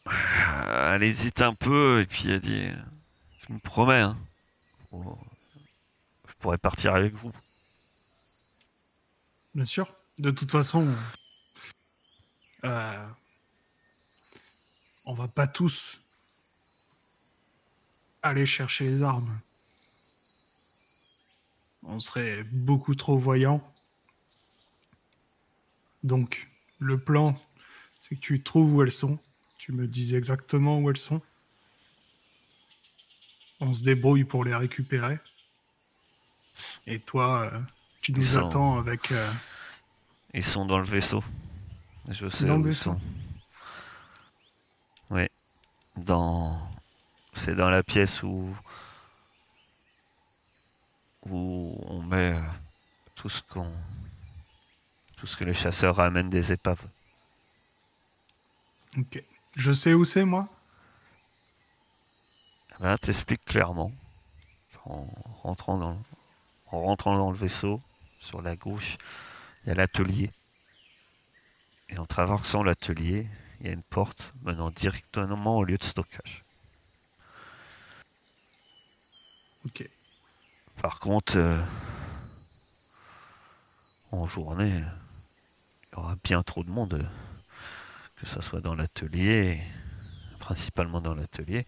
Elle 0.06 1.04
hésite 1.04 1.41
un 1.41 1.54
peu 1.54 2.01
et 2.01 2.06
puis 2.06 2.30
elle 2.30 2.39
dit 2.39 2.67
Je 3.47 3.54
me 3.54 3.60
promets, 3.60 4.01
hein, 4.01 4.17
oh, 4.91 5.17
je 6.28 6.34
pourrais 6.39 6.58
partir 6.58 6.95
avec 6.95 7.13
vous. 7.13 7.34
Bien 9.54 9.65
sûr. 9.65 9.88
De 10.17 10.32
toute 10.32 10.51
façon, 10.51 10.95
euh, 12.63 13.08
on 15.06 15.13
va 15.13 15.28
pas 15.28 15.48
tous 15.48 16.00
aller 18.24 18.46
chercher 18.46 18.86
les 18.86 19.04
armes. 19.04 19.39
On 21.84 22.00
serait 22.00 22.44
beaucoup 22.46 22.96
trop 22.96 23.18
voyants. 23.18 23.62
Donc, 26.04 26.50
le 26.80 27.00
plan, 27.00 27.36
c'est 28.00 28.15
que 28.15 28.22
tu 28.22 28.41
trouves 28.41 28.74
où 28.74 28.82
elles 28.82 28.91
sont. 28.91 29.20
Tu 29.58 29.72
me 29.72 29.88
dis 29.88 30.15
exactement 30.15 30.80
où 30.80 30.89
elles 30.89 30.98
sont. 30.98 31.22
On 33.60 33.72
se 33.72 33.84
débrouille 33.84 34.24
pour 34.24 34.44
les 34.44 34.56
récupérer. 34.56 35.18
Et 36.88 37.00
toi, 37.00 37.52
euh, 37.54 37.60
tu 38.02 38.12
nous 38.13 38.38
attends 38.38 38.80
avec... 38.80 39.12
euh, 39.12 39.32
Ils 40.34 40.44
sont 40.44 40.65
dans 40.65 40.78
le 40.80 40.86
vaisseau. 40.86 41.24
Je 42.10 42.30
sais 42.30 42.46
Dans 42.46 42.60
où 42.60 42.68
ils 42.68 42.76
sont. 42.76 43.00
Dans. 45.97 46.60
C'est 47.34 47.55
dans 47.55 47.69
la 47.69 47.84
pièce 47.84 48.23
où. 48.23 48.55
où 51.29 51.77
on 51.88 52.01
met 52.01 52.34
euh, 52.34 52.41
tout 53.15 53.29
ce 53.29 53.41
qu'on. 53.43 53.71
tout 55.17 55.27
ce 55.27 55.38
que 55.38 55.43
les 55.43 55.53
chasseurs 55.53 55.95
ramènent 55.95 56.29
des 56.29 56.51
épaves. 56.51 56.88
Ok. 58.97 59.23
Je 59.55 59.71
sais 59.71 59.93
où 59.93 60.05
c'est, 60.05 60.25
moi? 60.25 60.47
Là, 62.79 62.97
t'expliques 62.97 63.45
clairement. 63.45 63.91
En 64.86 65.08
rentrant 65.41 65.77
dans, 65.77 65.97
en 66.67 66.81
rentrant 66.81 67.17
dans 67.17 67.31
le 67.31 67.38
vaisseau, 67.38 67.81
sur 68.19 68.41
la 68.41 68.55
gauche, 68.55 68.97
il 69.63 69.69
y 69.69 69.71
a 69.71 69.75
l'atelier. 69.75 70.31
Et 71.89 71.97
en 71.97 72.05
traversant 72.05 72.63
l'atelier, 72.63 73.27
il 73.60 73.68
y 73.68 73.70
a 73.70 73.74
une 73.74 73.84
porte 73.84 74.34
menant 74.41 74.70
directement 74.72 75.58
au 75.58 75.63
lieu 75.63 75.78
de 75.78 75.84
stockage. 75.84 76.44
Ok. 79.65 79.89
Par 80.82 81.00
contre, 81.00 81.38
euh, 81.38 81.63
en 84.12 84.26
journée, 84.28 84.84
il 85.91 85.96
y 85.96 86.00
aura 86.00 86.15
bien 86.24 86.44
trop 86.44 86.63
de 86.63 86.70
monde, 86.70 87.10
que 88.18 88.26
ça 88.26 88.41
soit 88.41 88.62
dans 88.62 88.76
l'atelier, 88.76 89.63
principalement 90.39 91.02
dans 91.02 91.15
l'atelier, 91.15 91.65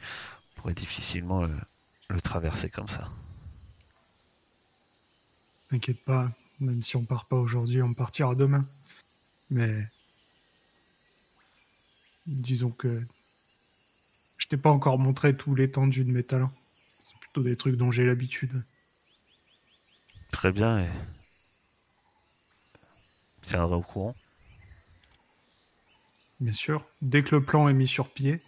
on 0.51 0.61
pourrait 0.61 0.73
difficilement 0.73 1.43
le, 1.43 1.57
le 2.09 2.21
traverser 2.21 2.69
comme 2.69 2.89
ça. 2.89 3.09
T'inquiète 5.69 6.03
pas, 6.03 6.31
même 6.59 6.83
si 6.83 6.95
on 6.95 7.05
part 7.05 7.25
pas 7.25 7.37
aujourd'hui, 7.37 7.81
on 7.81 7.93
partira 7.93 8.35
demain. 8.35 8.65
Mais 9.49 9.87
disons 12.27 12.71
que 12.71 13.01
je 14.37 14.47
t'ai 14.47 14.57
pas 14.57 14.69
encore 14.69 14.99
montré 14.99 15.35
tout 15.35 15.55
l'étendue 15.55 16.03
de 16.03 16.11
mes 16.11 16.23
talents. 16.23 16.53
C'est 16.99 17.19
plutôt 17.19 17.43
des 17.43 17.55
trucs 17.55 17.75
dont 17.75 17.91
j'ai 17.91 18.05
l'habitude. 18.05 18.63
Très 20.31 20.51
bien, 20.51 20.79
et 20.79 20.89
tiendrai 23.41 23.75
au 23.75 23.81
courant. 23.81 24.15
Bien 26.39 26.51
sûr, 26.51 26.85
dès 27.01 27.23
que 27.23 27.35
le 27.35 27.43
plan 27.43 27.67
est 27.67 27.73
mis 27.73 27.87
sur 27.87 28.09
pied, 28.09 28.41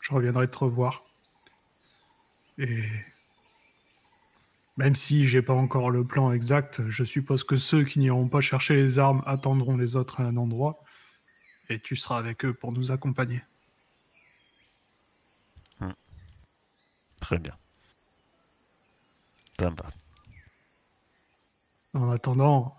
je 0.00 0.12
reviendrai 0.12 0.48
te 0.48 0.58
revoir. 0.58 1.02
Et 2.58 2.84
même 4.76 4.94
si 4.94 5.26
j'ai 5.26 5.42
pas 5.42 5.54
encore 5.54 5.90
le 5.90 6.04
plan 6.04 6.32
exact, 6.32 6.82
je 6.88 7.02
suppose 7.02 7.44
que 7.44 7.56
ceux 7.56 7.84
qui 7.84 7.98
n'iront 7.98 8.28
pas 8.28 8.40
chercher 8.40 8.76
les 8.76 8.98
armes 8.98 9.22
attendront 9.26 9.76
les 9.76 9.96
autres 9.96 10.20
à 10.20 10.24
un 10.24 10.36
endroit, 10.36 10.76
et 11.72 11.80
tu 11.80 11.96
seras 11.96 12.18
avec 12.18 12.44
eux 12.44 12.54
pour 12.54 12.72
nous 12.72 12.90
accompagner. 12.90 13.42
Très 17.20 17.38
bien. 17.38 17.56
Va. 19.58 19.92
En 21.94 22.10
attendant, 22.10 22.74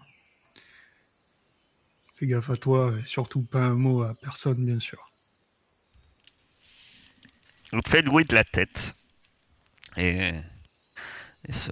fais 2.15 2.27
gaffe 2.27 2.49
à 2.49 2.57
toi 2.57 2.93
et 2.99 3.05
surtout 3.05 3.41
pas 3.41 3.61
un 3.61 3.75
mot 3.75 4.03
à 4.03 4.13
personne, 4.15 4.65
bien 4.65 4.81
sûr. 4.81 5.09
On 7.71 7.79
te 7.79 7.89
fait 7.89 8.01
louer 8.01 8.25
de 8.25 8.35
la 8.35 8.43
tête. 8.43 8.95
Et, 9.95 10.33
et, 11.45 11.51
se, 11.53 11.71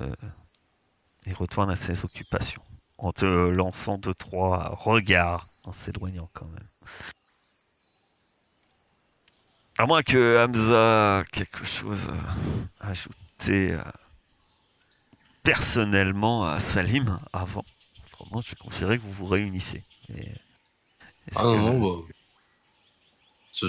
et 1.25 1.33
retourne 1.33 1.69
à 1.69 1.75
ses 1.75 2.05
occupations. 2.05 2.63
En 2.97 3.11
te 3.11 3.25
lançant 3.25 3.97
deux, 3.97 4.13
trois 4.13 4.69
regards, 4.75 5.49
en 5.63 5.73
s'éloignant 5.73 6.29
quand 6.33 6.47
même. 6.47 6.67
À 9.77 9.85
moins 9.85 10.03
que 10.03 10.43
Hamza 10.43 11.23
quelque 11.31 11.65
chose 11.65 12.07
à 12.79 12.89
ajouter 12.89 13.73
euh, 13.73 13.81
personnellement 15.43 16.45
à 16.45 16.59
Salim 16.59 17.17
avant. 17.33 17.65
Autrement, 18.13 18.41
je 18.41 18.49
vais 18.51 18.55
considérer 18.57 18.97
que 18.97 19.03
vous 19.03 19.11
vous 19.13 19.25
réunissez. 19.25 19.83
Et- 20.15 20.33
Ah 21.35 21.43
non, 21.43 21.51
que- 21.53 21.57
non, 21.59 22.01
bah, 22.03 22.07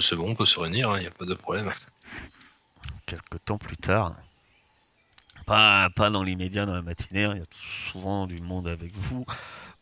c'est 0.01 0.17
bon, 0.17 0.31
on 0.31 0.35
peut 0.35 0.47
se 0.47 0.59
réunir, 0.59 0.95
il 0.97 1.01
n'y 1.03 1.07
a 1.07 1.11
pas 1.11 1.25
de 1.25 1.35
problème. 1.35 1.73
quelques 3.07 3.45
temps 3.45 3.59
plus 3.59 3.77
tard. 3.77 4.15
Pas, 5.47 5.91
pas 5.91 6.09
dans 6.09 6.23
l'immédiat, 6.23 6.67
dans 6.67 6.75
la 6.75 6.83
matinée, 6.83 7.25
hein, 7.25 7.33
il 7.35 7.41
y 7.41 7.43
a 7.43 7.47
souvent 7.91 8.27
du 8.27 8.41
monde 8.41 8.69
avec 8.69 8.95
vous. 8.97 9.27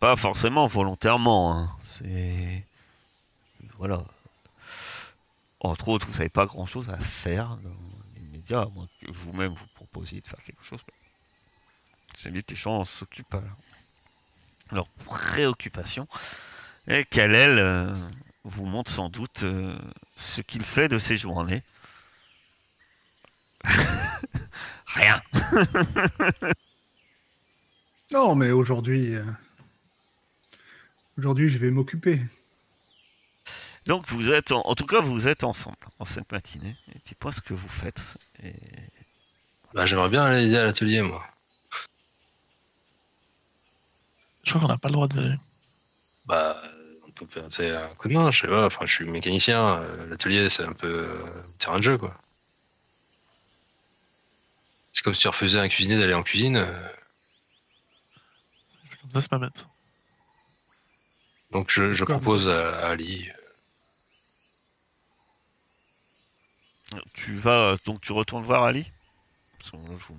Pas 0.00 0.16
forcément 0.16 0.66
volontairement. 0.66 1.52
hein, 1.56 1.76
C'est. 1.82 2.66
Voilà. 3.80 4.04
Entre 5.60 5.88
autres, 5.88 6.06
vous 6.06 6.12
n'avez 6.12 6.28
pas 6.28 6.44
grand 6.44 6.66
chose 6.66 6.90
à 6.90 6.98
faire 6.98 7.56
dans 7.56 7.74
l'immédiat, 8.14 8.60
à 8.60 8.66
moins 8.66 8.86
que 9.00 9.10
vous-même 9.10 9.54
vous 9.54 9.66
proposiez 9.74 10.20
de 10.20 10.28
faire 10.28 10.44
quelque 10.44 10.62
chose. 10.62 10.80
C'est 12.14 12.28
vite 12.30 12.50
les 12.50 12.56
gens 12.56 12.84
s'occupent 12.84 13.34
à 13.34 13.42
leur 14.70 14.86
préoccupation. 15.06 16.06
Et 16.88 17.06
Kalel 17.06 17.58
euh, 17.58 17.94
vous 18.44 18.66
montre 18.66 18.90
sans 18.90 19.08
doute 19.08 19.44
euh, 19.44 19.78
ce 20.14 20.42
qu'il 20.42 20.62
fait 20.62 20.88
de 20.88 20.98
ses 20.98 21.16
journées. 21.16 21.62
Rien. 24.88 25.22
Non, 28.12 28.34
mais 28.34 28.50
aujourd'hui, 28.50 29.14
euh, 29.14 29.24
aujourd'hui, 31.16 31.48
je 31.48 31.56
vais 31.56 31.70
m'occuper. 31.70 32.20
Donc 33.86 34.06
vous 34.08 34.30
êtes, 34.30 34.52
en, 34.52 34.60
en 34.66 34.74
tout 34.74 34.86
cas, 34.86 35.00
vous 35.00 35.26
êtes 35.28 35.42
ensemble 35.44 35.76
en 35.98 36.04
cette 36.04 36.30
matinée. 36.32 36.76
Et 36.94 36.98
Dites-moi 37.04 37.32
ce 37.32 37.40
que 37.40 37.54
vous 37.54 37.68
faites. 37.68 38.02
Et 38.42 38.52
Bah, 39.74 39.86
J'aimerais 39.86 40.08
bien 40.08 40.22
aller 40.24 40.46
aider 40.46 40.56
à 40.58 40.64
l'atelier, 40.66 41.02
moi. 41.02 41.24
Je 44.44 44.50
crois 44.50 44.62
qu'on 44.62 44.68
n'a 44.68 44.78
pas 44.78 44.88
le 44.88 44.94
droit 44.94 45.08
aller. 45.16 45.36
Bah, 46.26 46.62
on 47.06 47.10
peut 47.12 47.26
passer 47.26 47.70
un 47.70 47.88
coup 47.94 48.08
de 48.08 48.14
main, 48.14 48.30
je 48.30 48.40
sais 48.42 48.48
pas. 48.48 48.66
Enfin, 48.66 48.86
je 48.86 48.92
suis 48.92 49.04
mécanicien, 49.04 49.78
euh, 49.80 50.06
l'atelier, 50.08 50.48
c'est 50.48 50.64
un 50.64 50.72
peu 50.72 50.86
euh, 51.08 51.24
terrain 51.58 51.78
de 51.78 51.82
jeu, 51.82 51.98
quoi. 51.98 52.14
C'est 54.92 55.02
comme 55.02 55.14
si 55.14 55.20
tu 55.20 55.28
refusais 55.28 55.58
à 55.58 55.62
un 55.62 55.68
cuisinier 55.68 55.98
d'aller 55.98 56.14
en 56.14 56.22
cuisine. 56.22 56.56
euh, 56.56 56.88
Comme 59.02 59.10
ça, 59.12 59.20
c'est 59.20 59.30
pas 59.30 59.38
bête. 59.38 59.66
donc, 61.52 61.70
je, 61.70 62.04
propose 62.04 62.48
à, 62.48 62.76
à 62.86 62.90
Ali. 62.90 63.28
Tu 67.14 67.34
vas, 67.36 67.74
donc 67.84 68.00
tu 68.00 68.12
retournes 68.12 68.44
voir 68.44 68.64
Ali 68.64 68.90
Parce 69.58 69.70
que 69.72 69.76
moi, 69.76 69.86
je 69.98 70.04
vous- 70.06 70.18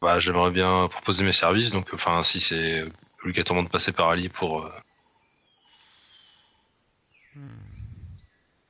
Bah, 0.00 0.18
j'aimerais 0.20 0.50
bien 0.50 0.88
proposer 0.88 1.22
mes 1.24 1.32
services, 1.32 1.70
donc, 1.70 1.88
enfin, 1.92 2.22
si 2.24 2.40
c'est 2.40 2.82
obligatoirement 3.22 3.62
de 3.62 3.68
passer 3.68 3.92
par 3.92 4.08
Ali 4.08 4.28
pour. 4.28 4.64
euh, 4.66 4.70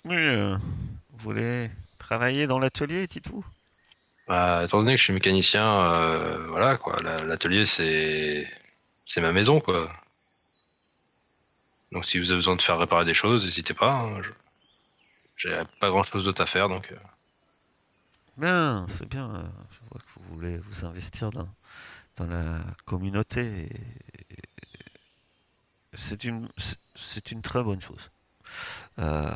Oui, 0.04 0.16
euh, 0.16 0.56
vous 1.10 1.18
voulez 1.18 1.70
travailler 1.98 2.46
dans 2.46 2.58
l'atelier, 2.58 3.06
dites-vous 3.06 3.44
Bah, 4.28 4.62
étant 4.64 4.78
donné 4.78 4.92
que 4.94 4.98
je 4.98 5.04
suis 5.04 5.12
mécanicien, 5.12 5.64
euh, 5.64 6.46
voilà 6.48 6.76
quoi, 6.76 7.00
la- 7.02 7.22
l'atelier 7.24 7.66
c'est 7.66 8.48
c'est 9.06 9.20
ma 9.20 9.32
maison 9.32 9.60
quoi. 9.60 9.90
Donc 11.92 12.04
si 12.06 12.18
vous 12.18 12.30
avez 12.30 12.38
besoin 12.38 12.56
de 12.56 12.62
faire 12.62 12.78
réparer 12.78 13.04
des 13.04 13.14
choses, 13.14 13.44
n'hésitez 13.44 13.74
pas. 13.74 13.92
hein, 13.92 14.22
je- 14.22 14.30
J'ai 15.42 15.60
pas 15.80 15.90
grand 15.90 16.04
chose 16.04 16.24
d'autre 16.24 16.40
à 16.42 16.46
faire 16.46 16.68
donc. 16.68 16.90
euh, 16.92 16.96
Bien, 18.36 18.86
c'est 18.88 19.08
bien. 19.08 19.50
Je 19.72 19.88
vois 19.90 20.00
que 20.00 20.20
vous 20.20 20.34
voulez 20.34 20.56
vous 20.58 20.84
investir 20.86 21.30
dans, 21.30 21.48
dans 22.16 22.26
la 22.26 22.60
communauté. 22.86 23.68
c'est 25.94 26.24
une, 26.24 26.48
c'est- 26.96 27.30
une 27.32 27.42
très 27.42 27.62
bonne 27.62 27.80
chose. 27.80 28.10
Euh, 28.98 29.30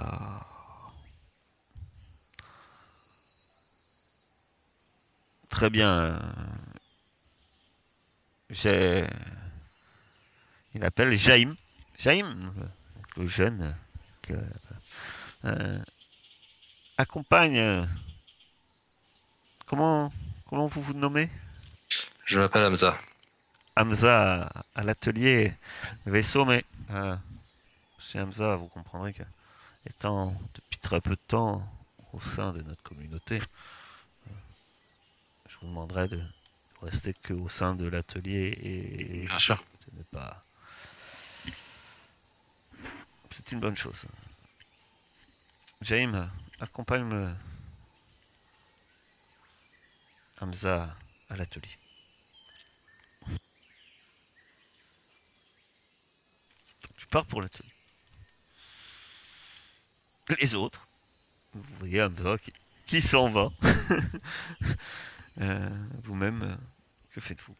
Très 5.49 5.71
bien. 5.71 6.19
J'ai. 8.51 9.07
Il 10.75 10.85
appelle 10.85 11.15
Jaïm. 11.17 11.55
Jaïm, 11.99 12.53
le 13.17 13.27
jeune, 13.27 13.75
que, 14.23 14.35
euh, 15.47 15.79
accompagne. 16.99 17.59
euh, 17.59 17.85
Comment, 19.67 20.13
comment 20.49 20.67
vous 20.69 20.81
vous 20.83 20.95
nommez? 20.95 21.29
Je 22.27 22.39
m'appelle 22.39 22.65
Hamza. 22.65 22.97
Hamza 23.77 24.49
à, 24.75 24.83
l'atelier 24.83 25.55
vaisseau, 26.07 26.45
mais 26.45 26.65
euh, 26.91 27.17
chez 27.99 28.21
Hamza, 28.21 28.55
vous 28.57 28.69
comprendrez 28.69 29.13
que, 29.13 29.23
étant 29.89 30.33
depuis 30.55 30.79
très 30.79 31.01
peu 31.01 31.11
de 31.11 31.21
temps 31.27 31.67
au 32.13 32.21
sein 32.21 32.53
de 32.53 32.63
notre 32.63 32.83
communauté, 32.85 33.41
euh, 33.41 34.31
je 35.49 35.57
vous 35.59 35.67
demanderai 35.67 36.09
de 36.09 36.23
rester 36.83 37.13
que 37.15 37.33
au 37.35 37.49
sein 37.49 37.75
de 37.75 37.87
l'atelier 37.89 38.57
et, 38.63 39.27
Bien 39.27 39.39
sûr. 39.41 39.63
de 39.93 39.99
ne 39.99 40.03
pas. 40.05 40.43
C'est 43.31 43.51
une 43.53 43.61
bonne 43.61 43.77
chose. 43.77 44.05
Jaime, 45.83 46.31
accompagne 46.61 47.35
Hamza 50.41 50.95
à 51.29 51.37
l'atelier. 51.37 51.79
Tu 56.97 57.07
pars 57.09 57.27
pour 57.27 57.43
l'atelier. 57.43 57.73
Les 60.41 60.55
autres, 60.55 60.89
vous 61.55 61.77
voyez 61.79 62.03
Hamza 62.03 62.37
qui, 62.39 62.53
qui 62.87 63.03
s'en 63.03 63.31
va. 63.31 63.51
Euh, 65.39 65.89
Vous-même, 66.05 66.57
que 67.13 67.21
faites-vous? 67.21 67.55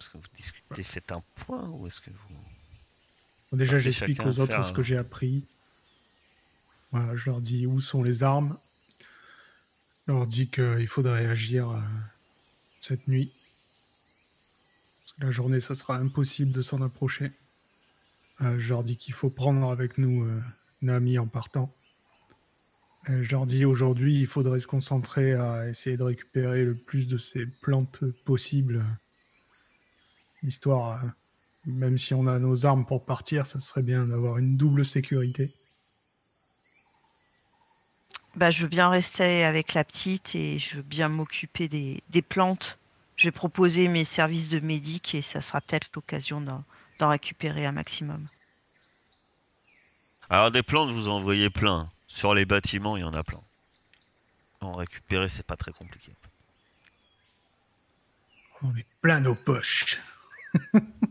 Est-ce 0.00 0.08
que 0.10 0.18
vous 0.18 0.26
discutez, 0.34 0.82
faites 0.82 1.12
un 1.12 1.22
point 1.36 1.68
ou 1.68 1.86
est-ce 1.86 2.00
que 2.00 2.10
vous... 2.10 3.56
Déjà, 3.56 3.78
j'explique 3.78 4.26
aux 4.26 4.40
autres 4.40 4.64
ce 4.64 4.72
que 4.72 4.82
j'ai 4.82 4.96
appris. 4.96 5.46
Je 6.92 7.30
leur 7.30 7.40
dis 7.40 7.66
où 7.66 7.80
sont 7.80 8.02
les 8.02 8.22
armes. 8.22 8.58
Je 10.06 10.12
leur 10.12 10.26
dis 10.26 10.48
qu'il 10.48 10.86
faudrait 10.88 11.26
agir 11.26 11.70
euh, 11.70 11.80
cette 12.80 13.08
nuit. 13.08 13.32
Parce 15.00 15.12
que 15.12 15.24
la 15.24 15.30
journée, 15.30 15.60
ça 15.60 15.74
sera 15.74 15.96
impossible 15.96 16.52
de 16.52 16.60
s'en 16.60 16.82
approcher. 16.82 17.32
Euh, 18.42 18.58
je 18.58 18.68
leur 18.68 18.84
dis 18.84 18.96
qu'il 18.96 19.14
faut 19.14 19.30
prendre 19.30 19.70
avec 19.70 19.96
nous 19.98 20.24
euh, 20.24 20.40
Nami 20.82 21.18
en 21.18 21.26
partant. 21.26 21.72
Je 23.08 23.32
leur 23.32 23.46
dis 23.46 23.64
aujourd'hui, 23.64 24.20
il 24.20 24.28
faudrait 24.28 24.60
se 24.60 24.68
concentrer 24.68 25.32
à 25.32 25.68
essayer 25.68 25.96
de 25.96 26.04
récupérer 26.04 26.64
le 26.64 26.76
plus 26.76 27.08
de 27.08 27.18
ces 27.18 27.46
plantes 27.46 28.04
possibles. 28.24 28.84
Histoire, 30.44 31.02
même 31.66 31.98
si 31.98 32.14
on 32.14 32.28
a 32.28 32.38
nos 32.38 32.64
armes 32.64 32.86
pour 32.86 33.04
partir, 33.04 33.44
ça 33.46 33.60
serait 33.60 33.82
bien 33.82 34.04
d'avoir 34.04 34.38
une 34.38 34.56
double 34.56 34.86
sécurité. 34.86 35.52
Bah, 38.34 38.50
je 38.50 38.62
veux 38.62 38.68
bien 38.68 38.88
rester 38.88 39.44
avec 39.44 39.74
la 39.74 39.84
petite 39.84 40.34
et 40.34 40.58
je 40.58 40.76
veux 40.76 40.82
bien 40.82 41.08
m'occuper 41.08 41.68
des, 41.68 42.02
des 42.10 42.22
plantes. 42.22 42.78
Je 43.16 43.28
vais 43.28 43.32
proposer 43.32 43.88
mes 43.88 44.04
services 44.04 44.48
de 44.48 44.58
médic 44.58 45.14
et 45.14 45.22
ça 45.22 45.42
sera 45.42 45.60
peut-être 45.60 45.90
l'occasion 45.94 46.40
d'en 46.40 46.64
d'en 47.02 47.08
récupérer 47.08 47.66
un 47.66 47.72
maximum. 47.72 48.28
Alors 50.30 50.52
des 50.52 50.62
plantes, 50.62 50.92
vous 50.92 51.08
en 51.08 51.20
voyez 51.20 51.50
plein. 51.50 51.90
Sur 52.06 52.32
les 52.32 52.44
bâtiments, 52.44 52.96
il 52.96 53.00
y 53.00 53.04
en 53.04 53.12
a 53.12 53.24
plein. 53.24 53.40
En 54.60 54.74
récupérer, 54.74 55.28
c'est 55.28 55.44
pas 55.44 55.56
très 55.56 55.72
compliqué. 55.72 56.12
On 58.62 58.76
est 58.76 58.86
plein 59.00 59.18
nos 59.18 59.34
poches. 59.34 59.98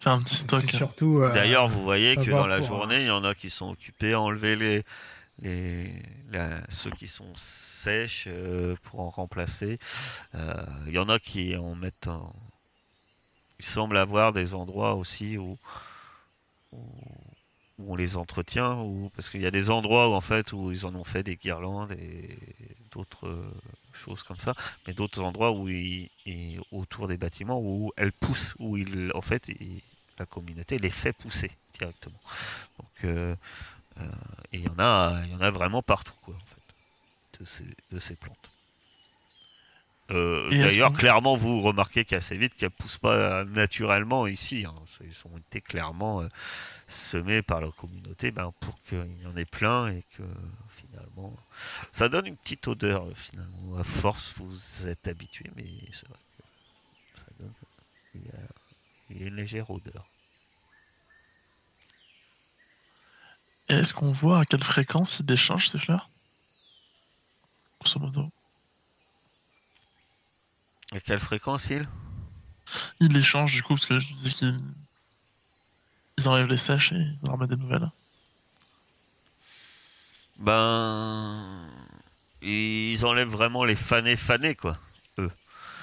Faire 0.00 0.12
un 0.12 0.22
petit 0.22 0.36
stock. 0.36 0.64
Surtout. 0.64 1.20
euh, 1.22 1.32
D'ailleurs, 1.32 1.68
vous 1.68 1.82
voyez 1.82 2.16
que 2.16 2.30
dans 2.30 2.46
la 2.46 2.58
pour, 2.58 2.66
journée, 2.66 3.00
il 3.02 3.06
y 3.06 3.10
en 3.10 3.24
a 3.24 3.34
qui 3.34 3.50
sont 3.50 3.70
occupés 3.70 4.12
à 4.12 4.20
enlever 4.20 4.56
les, 4.56 4.84
les, 5.42 5.92
la- 6.30 6.60
ceux 6.68 6.90
qui 6.90 7.08
sont 7.08 7.32
sèches 7.36 8.24
euh, 8.28 8.76
pour 8.84 9.00
en 9.00 9.08
remplacer. 9.10 9.78
Euh, 10.34 10.54
il 10.86 10.92
y 10.92 10.98
en 10.98 11.08
a 11.08 11.18
qui 11.18 11.56
en 11.56 11.74
mettent 11.74 12.08
en... 12.08 12.32
Il 13.58 13.64
semble 13.64 13.96
avoir 13.98 14.32
des 14.32 14.54
endroits 14.54 14.94
aussi 14.94 15.36
où, 15.36 15.58
où, 16.72 16.78
où 17.78 17.92
on 17.92 17.96
les 17.96 18.16
entretient, 18.16 18.80
ou 18.82 19.10
parce 19.16 19.30
qu'il 19.30 19.40
y 19.40 19.46
a 19.46 19.50
des 19.50 19.70
endroits 19.70 20.08
où 20.10 20.12
en 20.12 20.20
fait 20.20 20.52
où 20.52 20.70
ils 20.70 20.86
en 20.86 20.94
ont 20.94 21.04
fait 21.04 21.22
des 21.24 21.34
guirlandes 21.36 21.92
et 21.92 22.38
d'autres 22.92 23.26
euh, 23.26 23.50
choses 23.98 24.22
comme 24.22 24.38
ça, 24.38 24.54
mais 24.86 24.94
d'autres 24.94 25.20
endroits 25.22 25.52
où 25.52 25.68
ils, 25.68 26.08
ils- 26.26 26.60
autour 26.72 27.08
des 27.08 27.16
bâtiments 27.18 27.60
où 27.60 27.92
elles 27.96 28.12
poussent, 28.12 28.54
où 28.58 28.76
ils, 28.76 29.10
en 29.14 29.20
fait 29.22 29.50
la 30.18 30.26
communauté 30.26 30.78
les 30.78 30.90
fait 30.90 31.12
pousser 31.12 31.50
directement. 31.78 32.20
Donc 32.78 33.04
euh, 33.04 33.36
euh, 34.00 34.04
et 34.52 34.58
il 34.58 34.64
y 34.64 34.68
en 34.68 34.78
a, 34.78 35.20
il 35.24 35.30
y 35.32 35.34
en 35.34 35.40
a 35.40 35.50
vraiment 35.50 35.82
partout 35.82 36.14
quoi 36.24 36.34
en 36.34 36.46
fait 36.46 37.40
de 37.40 37.44
ces, 37.46 37.64
de 37.92 37.98
ces 37.98 38.16
plantes. 38.16 38.50
Euh, 40.10 40.50
Et 40.50 40.58
D'ailleurs, 40.58 40.92
clairement, 40.94 41.36
vous 41.36 41.60
remarquez 41.60 42.04
qu'assez 42.06 42.36
vite 42.38 42.54
qu'elles 42.56 42.70
poussent 42.70 42.96
pas 42.98 43.44
naturellement 43.44 44.26
ici. 44.26 44.64
hein. 44.66 44.74
Ils 45.02 45.12
ont 45.30 45.36
été 45.36 45.60
clairement 45.60 46.22
semés 46.86 47.42
par 47.42 47.60
la 47.60 47.70
communauté 47.70 48.30
ben, 48.30 48.52
pour 48.60 48.78
qu'il 48.88 49.04
y 49.22 49.26
en 49.26 49.36
ait 49.36 49.44
plein 49.44 49.88
et 49.88 50.02
que 50.16 50.22
finalement, 51.18 51.36
ça 51.92 52.08
donne 52.08 52.26
une 52.26 52.36
petite 52.36 52.66
odeur 52.68 53.04
euh, 53.04 53.14
finalement. 53.14 53.78
À 53.78 53.84
force, 53.84 54.34
vous 54.38 54.86
êtes 54.86 55.08
habitué, 55.08 55.50
mais 55.56 55.66
c'est 55.92 56.08
vrai 56.08 56.18
que 56.36 57.20
ça 57.20 57.26
donne 57.38 57.52
il 58.14 58.24
y 58.24 58.28
a, 58.28 58.40
il 59.10 59.20
y 59.20 59.24
a 59.24 59.26
une 59.28 59.36
légère 59.36 59.70
odeur. 59.70 60.06
Est-ce 63.68 63.92
qu'on 63.92 64.12
voit 64.12 64.40
à 64.40 64.44
quelle 64.44 64.64
fréquence 64.64 65.20
ils 65.20 65.26
déchangent 65.26 65.68
ces 65.68 65.78
fleurs? 65.78 66.08
Grosso 67.80 68.00
modo. 68.00 68.30
À 70.92 71.00
quelle 71.00 71.18
fréquence 71.18 71.68
il? 71.68 71.86
Ils 73.00 73.12
les 73.12 73.22
changent 73.22 73.54
du 73.54 73.62
coup, 73.62 73.74
parce 73.74 73.86
que 73.86 73.98
je 73.98 74.14
dis 74.14 74.32
qu'ils 74.32 74.60
ils 76.16 76.28
enlèvent 76.28 76.48
les 76.48 76.56
sèches 76.56 76.92
et 76.92 76.96
ils 76.96 77.30
en 77.30 77.34
remettent 77.34 77.50
des 77.50 77.56
nouvelles. 77.56 77.90
Ben, 80.38 81.68
ils 82.42 83.04
enlèvent 83.04 83.28
vraiment 83.28 83.64
les 83.64 83.74
fanés 83.76 84.16
fanés 84.16 84.54
quoi. 84.54 84.78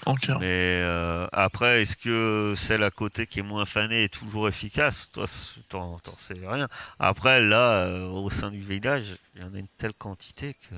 Ok. 0.06 0.30
Mais 0.39 0.82
euh, 0.84 1.26
après, 1.32 1.82
est-ce 1.82 1.95
que 1.97 2.53
celle 2.56 2.84
à 2.84 2.91
côté 2.91 3.26
qui 3.26 3.39
est 3.39 3.43
moins 3.43 3.66
fanée 3.66 4.03
est 4.03 4.14
toujours 4.14 4.47
efficace? 4.47 5.10
Toi, 5.12 5.26
t'en 5.70 5.99
sais 6.20 6.36
rien. 6.36 6.68
Après, 6.99 7.39
là, 7.41 7.86
euh, 7.86 8.08
au 8.10 8.30
sein 8.30 8.51
du 8.51 8.60
village, 8.60 9.18
il 9.36 9.41
y 9.41 9.43
en 9.43 9.53
a 9.56 9.58
une 9.58 9.68
telle 9.80 9.93
quantité 9.95 10.56
que 10.70 10.76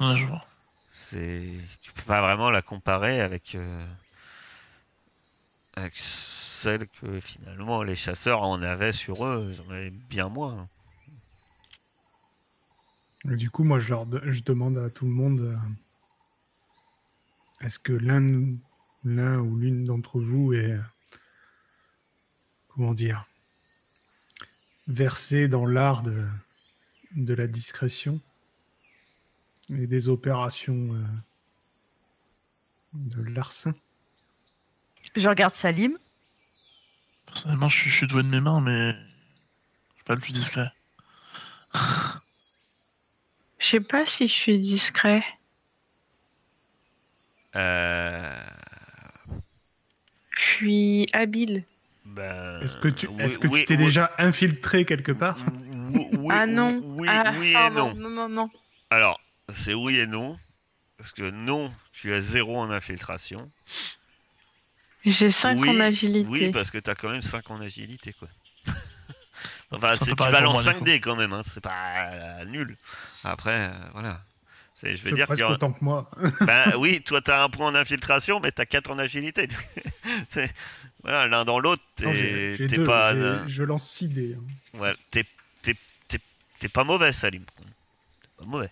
Ouais, 0.00 0.16
je 0.16 0.26
vois. 0.26 0.44
c'est, 0.92 1.48
tu 1.82 1.92
peux 1.92 2.02
pas 2.02 2.20
vraiment 2.20 2.50
la 2.50 2.62
comparer 2.62 3.20
avec 3.20 3.54
euh, 3.54 3.84
avec 5.76 5.94
celle 5.96 6.86
que 7.00 7.20
finalement 7.20 7.82
les 7.82 7.94
chasseurs 7.96 8.42
en 8.42 8.60
avaient 8.62 8.92
sur 8.92 9.24
eux. 9.24 9.50
Ils 9.54 9.60
en 9.62 9.70
avaient 9.72 9.90
bien 9.90 10.28
moins. 10.28 10.68
Et 13.30 13.36
du 13.36 13.50
coup, 13.50 13.64
moi, 13.64 13.80
je, 13.80 13.88
leur 13.88 14.06
de- 14.06 14.22
je 14.30 14.42
demande 14.42 14.78
à 14.78 14.90
tout 14.90 15.04
le 15.04 15.10
monde 15.12 15.40
euh, 15.40 15.56
est-ce 17.60 17.78
que 17.78 17.92
l'un 17.92 18.26
l'un 19.04 19.38
ou 19.38 19.56
l'une 19.56 19.84
d'entre 19.84 20.20
vous 20.20 20.52
est, 20.54 20.72
euh, 20.72 20.80
comment 22.68 22.94
dire, 22.94 23.26
versé 24.86 25.46
dans 25.48 25.66
l'art 25.66 26.02
de, 26.02 26.26
de 27.12 27.34
la 27.34 27.46
discrétion 27.46 28.20
et 29.70 29.86
des 29.86 30.08
opérations 30.08 30.94
euh, 30.94 31.04
de 32.94 33.22
larcin 33.22 33.74
Je 35.14 35.28
regarde 35.28 35.54
Salim. 35.54 35.96
Personnellement, 37.26 37.68
je 37.68 37.76
suis, 37.76 37.90
je 37.90 37.96
suis 37.96 38.06
doué 38.06 38.22
de 38.22 38.28
mes 38.28 38.40
mains, 38.40 38.60
mais 38.60 38.92
je 38.92 39.94
suis 39.96 40.04
pas 40.04 40.14
le 40.14 40.20
plus 40.20 40.32
discret. 40.32 40.72
Je 43.58 43.66
sais 43.66 43.80
pas 43.80 44.06
si 44.06 44.28
je 44.28 44.32
suis 44.32 44.58
discret. 44.60 45.22
Euh, 47.56 48.40
Je 50.36 50.42
suis 50.42 51.06
habile. 51.12 51.64
ben, 52.04 52.60
Est-ce 52.62 52.76
que 52.76 52.88
tu 52.88 53.08
oui- 53.08 53.22
est-ce 53.22 53.38
que 53.38 53.48
oui- 53.48 53.60
tu 53.60 53.66
t'es 53.66 53.76
oui- 53.76 53.84
déjà 53.86 54.12
infiltré 54.18 54.84
quelque 54.84 55.12
part? 55.12 55.36
Oui, 55.92 56.06
oui- 56.12 56.34
ah 56.38 56.46
non. 56.46 56.68
Oui, 56.84 57.08
ah, 57.10 57.34
oui 57.38 57.50
et 57.50 57.52
pardon. 57.54 57.94
non. 57.94 58.00
Non, 58.00 58.10
non, 58.10 58.28
non. 58.28 58.50
Alors, 58.90 59.20
c'est 59.48 59.74
oui 59.74 59.98
et 59.98 60.06
non. 60.06 60.38
Parce 60.96 61.12
que 61.12 61.30
non, 61.30 61.72
tu 61.92 62.12
as 62.12 62.20
zéro 62.20 62.56
en 62.58 62.70
infiltration. 62.70 63.50
J'ai 65.04 65.30
5 65.30 65.58
Oui, 65.58 65.70
en 65.70 65.80
agilité. 65.80 66.28
Oui, 66.28 66.50
parce 66.50 66.70
que 66.70 66.78
t'as 66.78 66.94
quand 66.94 67.08
même 67.08 67.22
5 67.22 67.50
en 67.50 67.60
agilité, 67.60 68.12
quoi. 68.12 68.28
Enfin, 69.72 69.94
c'est- 69.94 70.06
tu 70.06 70.14
balances 70.14 70.42
pour 70.42 70.52
moi, 70.52 70.62
5 70.62 70.78
du 70.78 70.84
dés 70.84 71.00
quand 71.00 71.16
même, 71.16 71.32
hein. 71.32 71.42
c'est 71.44 71.60
pas 71.62 72.10
euh, 72.12 72.44
nul. 72.46 72.76
Après, 73.24 73.56
euh, 73.70 73.70
voilà. 73.92 74.20
C'est- 74.76 74.94
Je 74.94 75.02
veux 75.02 75.10
C'est 75.10 75.14
dire 75.16 75.26
presque 75.26 75.42
a... 75.42 75.50
autant 75.50 75.72
que 75.72 75.82
moi. 75.84 76.10
Ben 76.40 76.74
oui, 76.78 77.02
toi 77.02 77.20
t'as 77.20 77.42
un 77.44 77.48
point 77.48 77.66
en 77.68 77.74
infiltration, 77.74 78.38
mais 78.40 78.52
t'as 78.52 78.64
4 78.66 78.90
en 78.90 78.98
agilité. 78.98 79.48
C'est- 80.28 80.52
voilà, 81.02 81.26
l'un 81.26 81.44
dans 81.44 81.58
l'autre, 81.58 81.82
Non, 82.02 82.12
j'ai- 82.12 82.22
t'es 82.22 82.56
j'ai 82.56 82.66
t'es 82.68 82.76
deux, 82.76 82.84
pas, 82.86 83.14
j'ai- 83.14 83.48
Je 83.48 83.62
lance 83.64 83.88
6 83.90 84.08
dés. 84.08 84.36
hein. 84.38 84.78
ouais, 84.78 84.94
t'es- 85.10 85.26
t'es- 85.62 85.76
t'es- 86.08 86.20
t'es 86.60 86.68
pas 86.68 86.84
mauvais, 86.84 87.12
Salim. 87.12 87.44
T'es 87.44 88.28
pas 88.38 88.44
mauvais. 88.46 88.70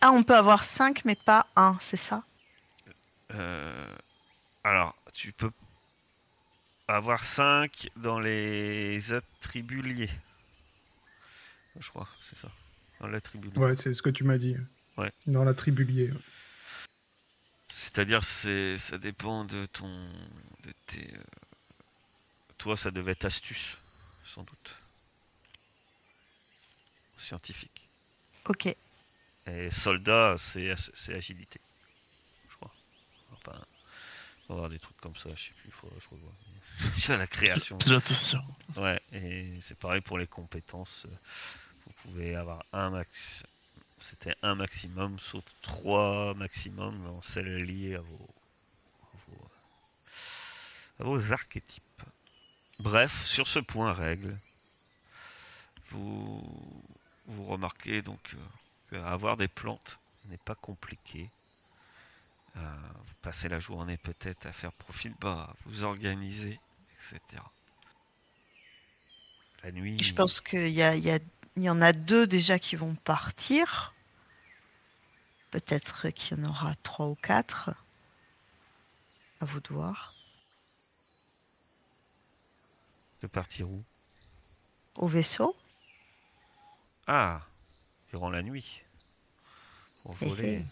Ah, 0.00 0.10
on 0.12 0.22
peut 0.24 0.34
avoir 0.36 0.64
5, 0.64 1.04
mais 1.04 1.14
pas 1.14 1.46
1, 1.54 1.76
c'est 1.80 1.96
ça? 1.96 2.22
Euh, 3.34 3.86
alors, 4.64 4.94
tu 5.12 5.32
peux 5.32 5.50
avoir 6.96 7.24
5 7.24 7.88
dans 7.96 8.18
les 8.18 9.12
attributs 9.12 9.82
liés. 9.82 10.10
Je 11.78 11.88
crois, 11.88 12.08
c'est 12.20 12.38
ça. 12.38 12.50
Dans 13.00 13.06
l'attribut 13.08 13.48
lié. 13.50 13.58
Ouais, 13.58 13.74
c'est 13.74 13.92
ce 13.94 14.02
que 14.02 14.10
tu 14.10 14.24
m'as 14.24 14.38
dit. 14.38 14.56
Ouais. 14.96 15.10
Dans 15.26 15.44
la 15.44 15.54
tribu 15.54 15.84
liée. 15.84 16.12
C'est-à-dire, 17.68 18.22
c'est, 18.24 18.76
ça 18.78 18.98
dépend 18.98 19.44
de 19.44 19.64
ton, 19.66 19.88
de 20.64 20.72
tes. 20.86 21.12
euh, 21.14 21.22
Toi, 22.58 22.76
ça 22.76 22.90
devait 22.90 23.12
être 23.12 23.24
astuce, 23.24 23.76
sans 24.24 24.42
doute. 24.44 24.76
Scientifique. 27.18 27.88
Ok. 28.48 28.74
Et 29.46 29.70
soldat, 29.70 30.36
c'est, 30.38 30.74
c'est 30.94 31.14
agilité. 31.14 31.60
Je 32.50 32.56
crois. 32.56 32.72
Enfin, 33.32 33.58
avoir 34.52 34.68
des 34.68 34.78
trucs 34.78 34.96
comme 34.98 35.16
ça, 35.16 35.30
je 35.34 35.44
sais 35.44 35.54
plus, 35.60 35.70
que 35.70 35.86
je 36.00 36.08
revoie. 36.08 36.32
J'ai 36.96 37.16
la 37.16 37.26
création. 37.26 37.76
Hein. 37.76 38.80
Ouais, 38.80 39.00
et 39.12 39.60
c'est 39.60 39.78
pareil 39.78 40.00
pour 40.00 40.18
les 40.18 40.26
compétences. 40.26 41.06
Vous 41.86 41.92
pouvez 42.02 42.34
avoir 42.34 42.64
un 42.72 42.90
max. 42.90 43.42
C'était 43.98 44.34
un 44.42 44.54
maximum, 44.54 45.18
sauf 45.18 45.44
trois 45.60 46.34
maximum 46.34 47.20
celles 47.22 47.64
liées 47.64 47.94
à 47.94 48.00
vos, 48.00 48.28
à 49.02 49.16
vos, 49.28 49.50
à 51.00 51.04
vos 51.04 51.32
archétypes. 51.32 52.02
Bref, 52.80 53.24
sur 53.24 53.46
ce 53.46 53.60
point 53.60 53.92
règle, 53.92 54.36
vous, 55.90 56.42
vous 57.26 57.44
remarquez 57.44 58.02
donc 58.02 58.34
qu'avoir 58.90 59.36
des 59.36 59.48
plantes 59.48 59.98
n'est 60.26 60.38
pas 60.38 60.54
compliqué. 60.54 61.28
Euh, 62.56 62.60
vous 63.06 63.14
passez 63.22 63.48
la 63.48 63.60
journée 63.60 63.96
peut-être 63.96 64.46
à 64.46 64.52
faire 64.52 64.72
profil 64.72 65.14
bas, 65.20 65.48
à 65.50 65.54
vous 65.66 65.82
organiser, 65.84 66.58
etc. 66.96 67.20
La 69.62 69.70
nuit. 69.72 70.02
Je 70.02 70.12
pense 70.12 70.40
qu'il 70.40 70.68
y, 70.68 70.82
a, 70.82 70.94
y, 70.96 71.10
a- 71.10 71.18
il 71.56 71.62
y 71.62 71.70
en 71.70 71.80
a 71.80 71.92
deux 71.92 72.26
déjà 72.26 72.58
qui 72.58 72.76
vont 72.76 72.94
partir. 72.94 73.92
Peut-être 75.50 76.08
qu'il 76.10 76.38
y 76.38 76.40
en 76.40 76.48
aura 76.48 76.74
trois 76.82 77.06
ou 77.06 77.14
quatre. 77.14 77.70
À 79.40 79.44
vous 79.44 79.60
de 79.60 79.68
voir. 79.68 80.14
De 83.22 83.26
partir 83.28 83.68
où? 83.68 83.82
Au 84.96 85.06
vaisseau 85.06 85.56
Ah, 87.06 87.40
durant 88.10 88.30
la 88.30 88.42
nuit. 88.42 88.80
Pour 90.02 90.16
Hé 90.20 90.26
voler. 90.28 90.64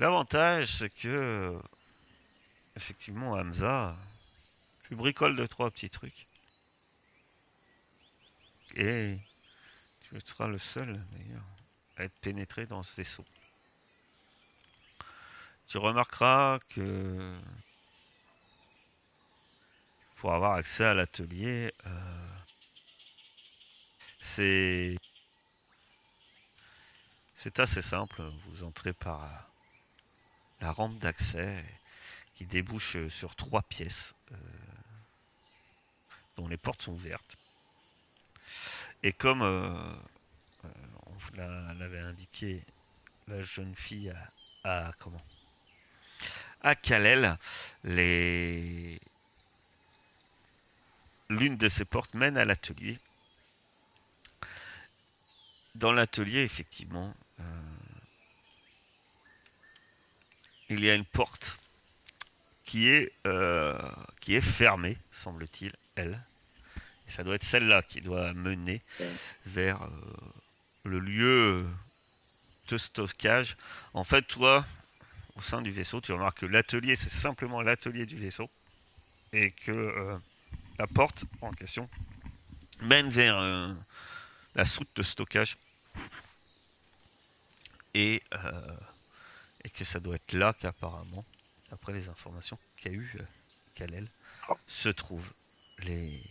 L'avantage, 0.00 0.78
c'est 0.78 0.88
que, 0.88 1.60
effectivement, 2.74 3.32
Hamza, 3.32 3.94
tu 4.88 4.94
bricoles 4.94 5.36
deux, 5.36 5.46
trois 5.46 5.70
petits 5.70 5.90
trucs. 5.90 6.26
Et 8.76 9.18
tu 10.08 10.18
seras 10.24 10.46
le 10.46 10.58
seul, 10.58 10.86
d'ailleurs, 11.12 11.44
à 11.98 12.04
être 12.04 12.18
pénétré 12.22 12.64
dans 12.64 12.82
ce 12.82 12.96
vaisseau. 12.96 13.26
Tu 15.66 15.76
remarqueras 15.76 16.60
que 16.70 17.38
pour 20.16 20.32
avoir 20.32 20.54
accès 20.54 20.86
à 20.86 20.94
l'atelier, 20.94 21.74
euh, 21.86 22.26
c'est 24.22 24.96
assez 27.58 27.82
simple. 27.82 28.22
Vous 28.46 28.64
entrez 28.64 28.94
par 28.94 29.49
la 30.60 30.72
rampe 30.72 30.98
d'accès 30.98 31.64
qui 32.34 32.44
débouche 32.44 32.96
euh, 32.96 33.08
sur 33.08 33.34
trois 33.34 33.62
pièces 33.62 34.14
euh, 34.32 34.36
dont 36.36 36.48
les 36.48 36.56
portes 36.56 36.82
sont 36.82 36.92
ouvertes. 36.92 37.36
Et 39.02 39.12
comme 39.12 39.42
euh, 39.42 39.68
euh, 40.64 40.68
on 41.06 41.14
l'avait 41.74 42.00
indiqué, 42.00 42.62
la 43.28 43.42
jeune 43.44 43.74
fille 43.74 44.14
à 44.64 44.92
comment? 44.98 45.22
À 46.62 46.74
Kalel, 46.74 47.38
l'une 47.84 48.98
de 51.30 51.68
ces 51.70 51.86
portes 51.86 52.12
mène 52.12 52.36
à 52.36 52.44
l'atelier. 52.44 52.98
Dans 55.74 55.92
l'atelier, 55.92 56.40
effectivement, 56.40 57.14
il 60.70 60.84
y 60.84 60.90
a 60.90 60.94
une 60.94 61.04
porte 61.04 61.58
qui 62.64 62.88
est, 62.88 63.12
euh, 63.26 63.76
qui 64.20 64.36
est 64.36 64.40
fermée, 64.40 64.96
semble-t-il, 65.10 65.72
elle. 65.96 66.22
Et 67.08 67.10
ça 67.10 67.24
doit 67.24 67.34
être 67.34 67.42
celle-là 67.42 67.82
qui 67.82 68.00
doit 68.00 68.32
mener 68.32 68.80
vers 69.44 69.82
euh, 69.82 69.88
le 70.84 71.00
lieu 71.00 71.66
de 72.68 72.78
stockage. 72.78 73.56
En 73.92 74.04
fait, 74.04 74.22
toi, 74.22 74.64
au 75.34 75.40
sein 75.40 75.60
du 75.60 75.72
vaisseau, 75.72 76.00
tu 76.00 76.12
remarques 76.12 76.38
que 76.38 76.46
l'atelier, 76.46 76.94
c'est 76.94 77.10
simplement 77.10 77.60
l'atelier 77.60 78.06
du 78.06 78.14
vaisseau. 78.14 78.48
Et 79.32 79.50
que 79.50 79.72
euh, 79.72 80.16
la 80.78 80.86
porte 80.86 81.24
en 81.40 81.52
question 81.52 81.90
mène 82.80 83.10
vers 83.10 83.74
la 84.54 84.64
soute 84.64 84.88
de 84.94 85.02
stockage. 85.02 85.56
Et, 87.94 88.22
et 89.64 89.70
que 89.70 89.84
ça 89.84 90.00
doit 90.00 90.16
être 90.16 90.32
là 90.32 90.54
qu'apparemment, 90.58 91.24
après 91.70 91.92
les 91.92 92.08
informations 92.08 92.58
qu'a 92.78 92.90
eu 92.90 93.16
euh, 93.18 93.24
Kalel, 93.74 94.08
se 94.66 94.88
trouvent 94.88 95.32
les. 95.80 96.22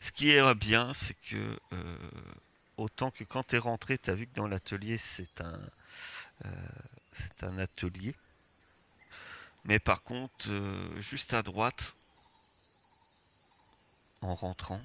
Ce 0.00 0.12
qui 0.12 0.30
est 0.30 0.54
bien, 0.54 0.92
c'est 0.92 1.16
que 1.28 1.58
euh, 1.72 1.98
autant 2.76 3.10
que 3.10 3.24
quand 3.24 3.44
tu 3.44 3.56
es 3.56 3.58
rentré, 3.58 3.98
tu 3.98 4.10
as 4.10 4.14
vu 4.14 4.26
que 4.26 4.34
dans 4.34 4.46
l'atelier, 4.46 4.98
c'est 4.98 5.40
un, 5.40 5.60
euh, 6.44 6.50
c'est 7.12 7.44
un 7.44 7.58
atelier. 7.58 8.14
Mais 9.64 9.78
par 9.78 10.02
contre, 10.02 10.50
euh, 10.50 11.00
juste 11.00 11.32
à 11.32 11.42
droite, 11.42 11.94
en 14.20 14.34
rentrant, 14.34 14.80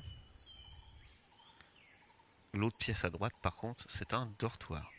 l'autre 2.53 2.77
pièce 2.77 3.03
à 3.03 3.09
droite, 3.09 3.33
par 3.41 3.55
contre, 3.55 3.85
c'est 3.89 4.13
un 4.13 4.27
dortoir. 4.39 4.91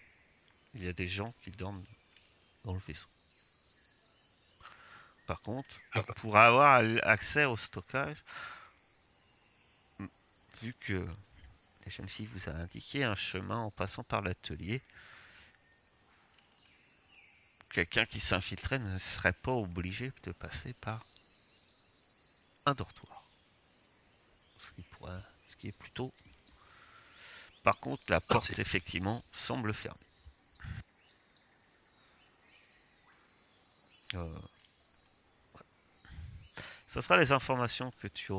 Il 0.75 0.85
y 0.85 0.89
a 0.89 0.93
des 0.93 1.09
gens 1.09 1.33
qui 1.43 1.51
dorment 1.51 1.83
dans 2.65 2.75
le 2.75 2.81
vaisseau. 2.81 3.09
Par 5.27 5.41
contre, 5.43 5.69
Ah 5.93 6.03
bah. 6.03 6.15
pour 6.17 6.37
avoir 6.37 6.83
accès 7.05 7.45
au 7.45 7.57
stockage, 7.57 8.17
m- 10.01 10.09
vu 10.61 10.75
que 10.81 11.07
la 11.87 11.93
jeune 11.93 12.09
fille 12.09 12.27
vous 12.27 12.49
a 12.49 12.53
indiqué 12.53 13.05
un 13.05 13.15
chemin 13.15 13.59
en 13.59 13.71
passant 13.71 14.03
par 14.03 14.23
l'atelier, 14.23 14.83
quelqu'un 17.73 18.05
qui 18.07 18.19
s'infiltrait 18.21 18.79
ne 18.81 18.99
serait 18.99 19.33
pas 19.33 19.53
obligé 19.53 20.13
de 20.25 20.33
passer 20.33 20.73
par 20.75 21.05
un 22.67 22.75
dortoir. 22.75 23.25
Ce 24.61 24.71
qui, 24.73 24.83
pourrait- 24.83 25.23
ce 25.49 25.57
qui 25.57 25.69
est 25.69 25.73
plutôt... 25.73 26.13
Par 27.63 27.79
contre, 27.79 28.03
la 28.09 28.21
porte, 28.21 28.49
Parti. 28.49 28.61
effectivement, 28.61 29.23
semble 29.33 29.73
fermée. 29.75 29.99
Euh, 34.15 34.39
ouais. 35.55 35.61
Ça 36.87 37.03
sera 37.03 37.17
les 37.17 37.33
informations 37.33 37.93
que 38.01 38.09
tu 38.09 38.33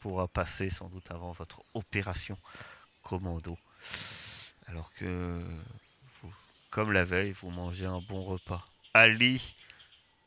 pourras 0.00 0.28
passer 0.28 0.70
sans 0.70 0.88
doute 0.88 1.10
avant 1.10 1.32
votre 1.32 1.62
opération 1.74 2.38
commando. 3.02 3.58
Alors 4.68 4.92
que, 4.94 5.42
vous- 6.22 6.34
comme 6.70 6.92
la 6.92 7.04
veille, 7.04 7.32
vous 7.32 7.50
mangez 7.50 7.86
un 7.86 8.00
bon 8.00 8.22
repas. 8.24 8.66
Ali 8.94 9.54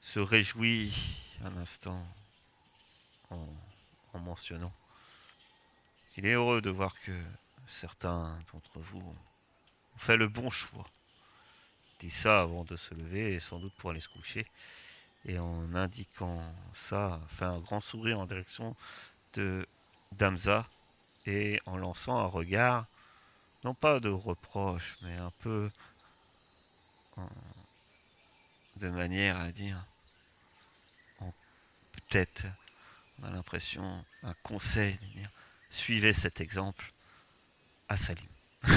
se 0.01 0.19
réjouit 0.19 0.93
un 1.43 1.55
instant 1.57 2.05
en, 3.29 3.47
en 4.13 4.19
mentionnant 4.19 4.73
qu'il 6.13 6.25
est 6.25 6.33
heureux 6.33 6.61
de 6.61 6.69
voir 6.69 6.93
que 7.01 7.11
certains 7.67 8.37
d'entre 8.51 8.79
vous 8.79 8.99
ont 8.99 9.15
fait 9.97 10.17
le 10.17 10.27
bon 10.27 10.49
choix 10.49 10.85
dit 11.99 12.11
ça 12.11 12.41
avant 12.41 12.63
de 12.65 12.75
se 12.75 12.93
lever 12.95 13.33
et 13.35 13.39
sans 13.39 13.59
doute 13.59 13.73
pour 13.75 13.91
aller 13.91 13.99
se 13.99 14.09
coucher. 14.09 14.45
Et 15.25 15.39
en 15.39 15.75
indiquant 15.75 16.41
ça, 16.73 17.21
fait 17.29 17.45
un 17.45 17.59
grand 17.59 17.79
sourire 17.81 18.19
en 18.19 18.25
direction 18.25 18.75
de 19.33 19.67
Damza 20.13 20.67
et 21.25 21.61
en 21.65 21.77
lançant 21.77 22.17
un 22.19 22.25
regard, 22.27 22.87
non 23.65 23.73
pas 23.75 23.99
de 23.99 24.09
reproche, 24.09 24.97
mais 25.03 25.15
un 25.17 25.31
peu 25.39 25.69
en- 27.17 27.29
de 28.77 28.89
manière 28.89 29.37
à 29.39 29.51
dire, 29.51 29.85
peut-être, 31.91 32.45
on 33.19 33.25
a 33.25 33.31
l'impression, 33.31 34.05
un 34.23 34.33
conseil, 34.43 34.99
suivez 35.71 36.13
cet 36.13 36.41
exemple 36.41 36.93
à 37.89 37.97
Salim. 37.97 38.27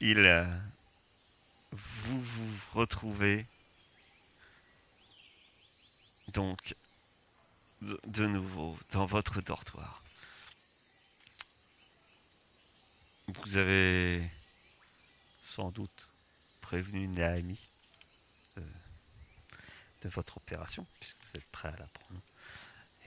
Il, 0.00 0.18
euh, 0.18 0.44
vous 1.72 2.20
vous 2.20 2.58
retrouvez 2.74 3.46
donc 6.28 6.74
de, 7.80 8.26
nouveau 8.26 8.78
dans 8.90 9.06
votre 9.06 9.40
dortoir. 9.40 10.02
Vous 13.28 13.56
avez 13.56 14.28
sans 15.42 15.70
doute 15.70 16.08
prévenu 16.60 17.06
Naomi 17.08 17.58
de, 18.56 18.62
de 20.02 20.08
votre 20.08 20.38
opération, 20.38 20.86
puisque 21.00 21.16
vous 21.24 21.36
êtes 21.36 21.50
prêt 21.50 21.68
à 21.68 21.76
la 21.76 21.86
prendre. 21.86 22.20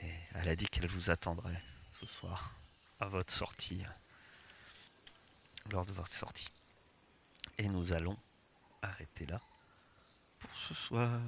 Et 0.03 0.14
elle 0.36 0.49
a 0.49 0.55
dit 0.55 0.66
qu'elle 0.66 0.88
vous 0.88 1.09
attendrait 1.09 1.62
ce 1.99 2.07
soir 2.07 2.51
à 2.99 3.07
votre 3.07 3.34
sortie, 3.34 3.84
lors 5.72 5.86
de 5.86 5.93
votre 5.93 6.14
sortie. 6.14 6.49
Et 7.57 7.68
nous 7.68 7.93
allons 7.93 8.18
Arrêtez 8.82 9.28
là, 9.28 9.40
pour 10.40 10.50
ce 10.56 10.74
soir. 10.74 11.20